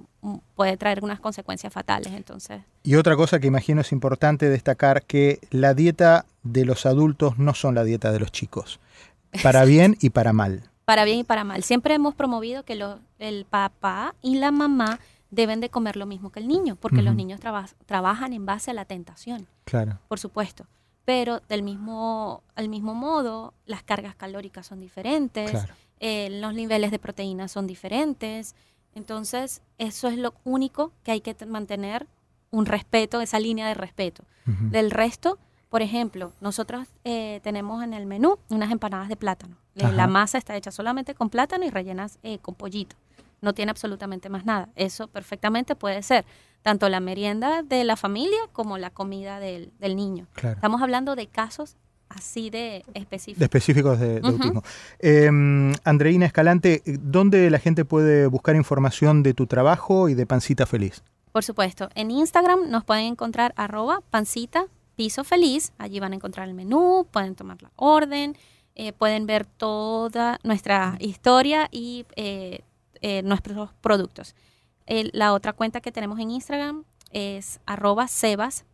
puede 0.54 0.76
traer 0.76 1.02
unas 1.02 1.20
consecuencias 1.20 1.72
fatales. 1.72 2.12
Entonces, 2.12 2.62
Y 2.82 2.96
otra 2.96 3.16
cosa 3.16 3.38
que 3.38 3.46
imagino 3.46 3.80
es 3.80 3.92
importante 3.92 4.48
destacar 4.48 5.04
que 5.04 5.38
la 5.50 5.74
dieta 5.74 6.26
de 6.42 6.64
los 6.64 6.86
adultos 6.86 7.38
no 7.38 7.54
son 7.54 7.74
la 7.74 7.84
dieta 7.84 8.12
de 8.12 8.18
los 8.18 8.32
chicos. 8.32 8.80
Para 9.42 9.64
bien 9.64 9.96
y 10.00 10.10
para 10.10 10.32
mal. 10.32 10.71
Para 10.84 11.04
bien 11.04 11.18
y 11.18 11.24
para 11.24 11.44
mal. 11.44 11.62
Siempre 11.62 11.94
hemos 11.94 12.14
promovido 12.14 12.64
que 12.64 12.74
lo, 12.74 12.98
el 13.18 13.44
papá 13.44 14.14
y 14.20 14.36
la 14.36 14.50
mamá 14.50 14.98
deben 15.30 15.60
de 15.60 15.70
comer 15.70 15.96
lo 15.96 16.06
mismo 16.06 16.30
que 16.30 16.40
el 16.40 16.46
niño, 16.46 16.76
porque 16.76 17.02
los 17.02 17.14
niños 17.14 17.40
trabajan 17.86 18.32
en 18.32 18.44
base 18.44 18.70
a 18.70 18.74
la 18.74 18.84
tentación. 18.84 19.46
Claro. 19.64 19.98
Por 20.08 20.18
supuesto. 20.18 20.66
Pero 21.04 21.40
del 21.48 21.62
mismo, 21.62 22.42
al 22.54 22.68
mismo 22.68 22.94
modo, 22.94 23.54
las 23.64 23.82
cargas 23.82 24.14
calóricas 24.14 24.66
son 24.66 24.78
diferentes, 24.78 25.52
eh, 26.00 26.28
los 26.30 26.52
niveles 26.54 26.90
de 26.90 26.98
proteínas 26.98 27.50
son 27.50 27.66
diferentes. 27.66 28.54
Entonces, 28.94 29.62
eso 29.78 30.08
es 30.08 30.18
lo 30.18 30.34
único 30.44 30.92
que 31.02 31.12
hay 31.12 31.20
que 31.22 31.34
mantener 31.46 32.06
un 32.50 32.66
respeto, 32.66 33.20
esa 33.20 33.40
línea 33.40 33.66
de 33.66 33.74
respeto. 33.74 34.24
Del 34.44 34.90
resto, 34.90 35.38
por 35.70 35.80
ejemplo, 35.80 36.32
nosotros 36.40 36.88
eh, 37.04 37.40
tenemos 37.42 37.82
en 37.82 37.94
el 37.94 38.06
menú 38.06 38.38
unas 38.50 38.70
empanadas 38.70 39.08
de 39.08 39.16
plátano. 39.16 39.56
Eh, 39.76 39.90
la 39.92 40.06
masa 40.06 40.38
está 40.38 40.56
hecha 40.56 40.70
solamente 40.70 41.14
con 41.14 41.30
plátano 41.30 41.64
y 41.64 41.70
rellenas 41.70 42.18
eh, 42.22 42.38
con 42.38 42.54
pollito. 42.54 42.96
No 43.40 43.54
tiene 43.54 43.70
absolutamente 43.70 44.28
más 44.28 44.44
nada. 44.44 44.68
Eso 44.76 45.08
perfectamente 45.08 45.74
puede 45.74 46.02
ser 46.02 46.24
tanto 46.62 46.88
la 46.88 47.00
merienda 47.00 47.62
de 47.62 47.84
la 47.84 47.96
familia 47.96 48.38
como 48.52 48.78
la 48.78 48.90
comida 48.90 49.40
del, 49.40 49.72
niño. 49.80 50.26
Estamos 50.36 50.80
hablando 50.80 51.16
de 51.16 51.26
casos 51.26 51.76
así 52.08 52.50
de 52.50 52.84
específicos. 52.94 53.38
De 53.38 53.44
específicos 53.46 53.98
de, 53.98 54.20
autismo. 54.22 54.62
Em, 55.00 55.72
Andreina 55.84 56.26
Escalante, 56.26 56.82
¿dónde 56.84 57.50
la 57.50 57.58
gente 57.58 57.84
puede 57.84 58.26
buscar 58.26 58.54
información 58.54 59.22
de 59.22 59.34
tu 59.34 59.46
trabajo 59.46 60.08
y 60.08 60.14
de 60.14 60.26
Pancita 60.26 60.66
Feliz? 60.66 61.02
Por 61.32 61.42
supuesto, 61.42 61.88
en 61.94 62.10
Instagram 62.10 62.70
nos 62.70 62.84
pueden 62.84 63.06
encontrar 63.06 63.54
arroba 63.56 64.02
pancita 64.10 64.66
piso 64.96 65.24
feliz, 65.24 65.72
allí 65.78 65.98
van 66.00 66.12
a 66.12 66.16
encontrar 66.16 66.46
el 66.46 66.54
menú, 66.54 67.06
pueden 67.10 67.34
tomar 67.34 67.62
la 67.62 67.70
orden, 67.76 68.36
eh, 68.74 68.92
pueden 68.92 69.26
ver 69.26 69.44
toda 69.44 70.38
nuestra 70.44 70.96
historia 70.98 71.68
y 71.70 72.06
eh, 72.16 72.60
eh, 73.02 73.22
nuestros 73.22 73.70
productos. 73.80 74.34
la 74.86 75.34
otra 75.34 75.52
cuenta 75.52 75.80
que 75.80 75.92
tenemos 75.92 76.18
en 76.18 76.30
Instagram 76.30 76.84
es 77.10 77.60
arroba 77.66 78.08
sebas 78.08 78.64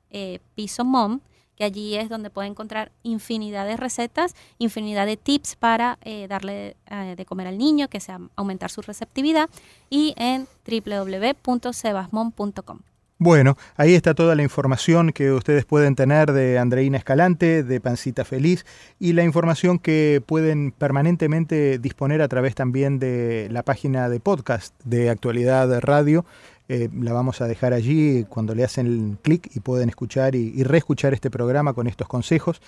mom, 0.85 1.21
que 1.57 1.65
allí 1.65 1.97
es 1.97 2.09
donde 2.09 2.31
pueden 2.31 2.53
encontrar 2.53 2.93
infinidad 3.03 3.67
de 3.67 3.77
recetas, 3.77 4.37
infinidad 4.59 5.07
de 5.07 5.17
tips 5.17 5.57
para 5.57 5.99
darle 6.29 6.77
de 7.17 7.27
comer 7.27 7.49
al 7.49 7.59
niño, 7.59 7.89
que 7.89 8.01
sea 8.01 8.21
aumentar 8.37 8.71
su 8.71 8.83
receptividad, 8.83 9.51
y 9.91 10.15
en 10.17 10.47
www.sebasmom.com. 10.65 12.81
Bueno, 13.21 13.57
ahí 13.77 13.95
está 13.95 14.15
toda 14.15 14.37
la 14.37 14.45
información 14.45 15.11
que 15.13 15.33
ustedes 15.33 15.65
pueden 15.65 15.97
tener 15.97 16.33
de 16.33 16.57
Andreina 16.57 16.99
Escalante, 16.99 17.65
de 17.65 17.81
Pancita 17.81 18.25
Feliz, 18.25 18.65
y 19.01 19.13
la 19.13 19.25
información 19.25 19.81
que 19.81 20.23
pueden 20.25 20.71
permanentemente 20.71 21.81
disponer 21.81 22.23
a 22.23 22.29
través 22.29 22.55
también 22.55 23.01
de 23.01 23.49
la 23.51 23.65
página 23.65 24.09
de 24.09 24.21
podcast 24.21 24.73
de 24.85 25.11
Actualidad 25.11 25.81
Radio. 25.81 26.27
Eh, 26.69 26.91
la 26.95 27.13
vamos 27.13 27.41
a 27.41 27.49
dejar 27.49 27.73
allí 27.73 28.25
cuando 28.29 28.55
le 28.55 28.63
hacen 28.63 29.19
clic 29.21 29.51
y 29.53 29.59
pueden 29.59 29.89
escuchar 29.89 30.37
y, 30.37 30.53
y 30.55 30.63
reescuchar 30.63 31.13
este 31.13 31.29
programa 31.29 31.73
con 31.73 31.89
estos 31.89 32.07
consejos. 32.07 32.63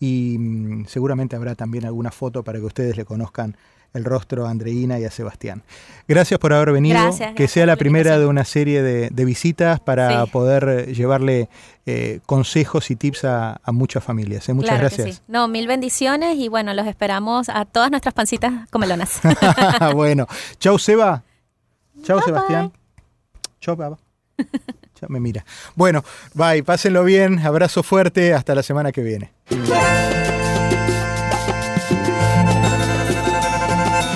Y 0.00 0.36
mm, 0.38 0.84
seguramente 0.84 1.34
habrá 1.34 1.54
también 1.54 1.86
alguna 1.86 2.10
foto 2.10 2.42
para 2.42 2.58
que 2.58 2.66
ustedes 2.66 2.98
le 2.98 3.06
conozcan 3.06 3.56
el 3.94 4.04
rostro 4.04 4.46
a 4.46 4.50
Andreina 4.50 4.98
y 4.98 5.04
a 5.04 5.10
Sebastián. 5.10 5.62
Gracias 6.06 6.38
por 6.38 6.52
haber 6.52 6.72
venido. 6.72 6.98
que 7.34 7.48
sea 7.48 7.64
la 7.64 7.76
primera 7.76 8.18
de 8.18 8.26
una 8.26 8.44
serie 8.44 8.82
de, 8.82 9.24
visitas 9.24 9.80
para 9.80 10.26
poder 10.26 10.68
eh, 10.68 10.94
llevarle 10.94 11.48
eh, 11.86 12.20
consejos 12.26 12.90
y 12.90 12.96
tips 12.96 13.24
a, 13.24 13.60
muchas 13.68 14.04
familias. 14.04 14.48
¿eh? 14.48 14.52
Muchas 14.52 14.78
gracias. 14.78 15.22
No, 15.28 15.48
mil 15.48 15.66
bendiciones 15.66 16.36
y 16.36 16.48
bueno, 16.48 16.74
los 16.74 16.86
esperamos 16.86 17.48
a 17.48 17.64
todas 17.64 17.90
nuestras 17.90 18.12
pancitas 18.12 18.68
comelonas. 18.70 19.20
bueno, 19.94 20.26
chau 20.58 20.78
Seba. 20.78 21.22
Chau 22.02 22.20
Sebastián. 22.20 22.72
Chau, 23.60 23.76
papá. 23.76 23.96
Ya 25.00 25.08
me 25.08 25.20
mira. 25.20 25.44
Bueno, 25.74 26.04
bye, 26.34 26.62
pásenlo 26.62 27.04
bien, 27.04 27.38
abrazo 27.38 27.82
fuerte, 27.82 28.34
hasta 28.34 28.54
la 28.54 28.62
semana 28.62 28.92
que 28.92 29.02
viene. 29.02 29.32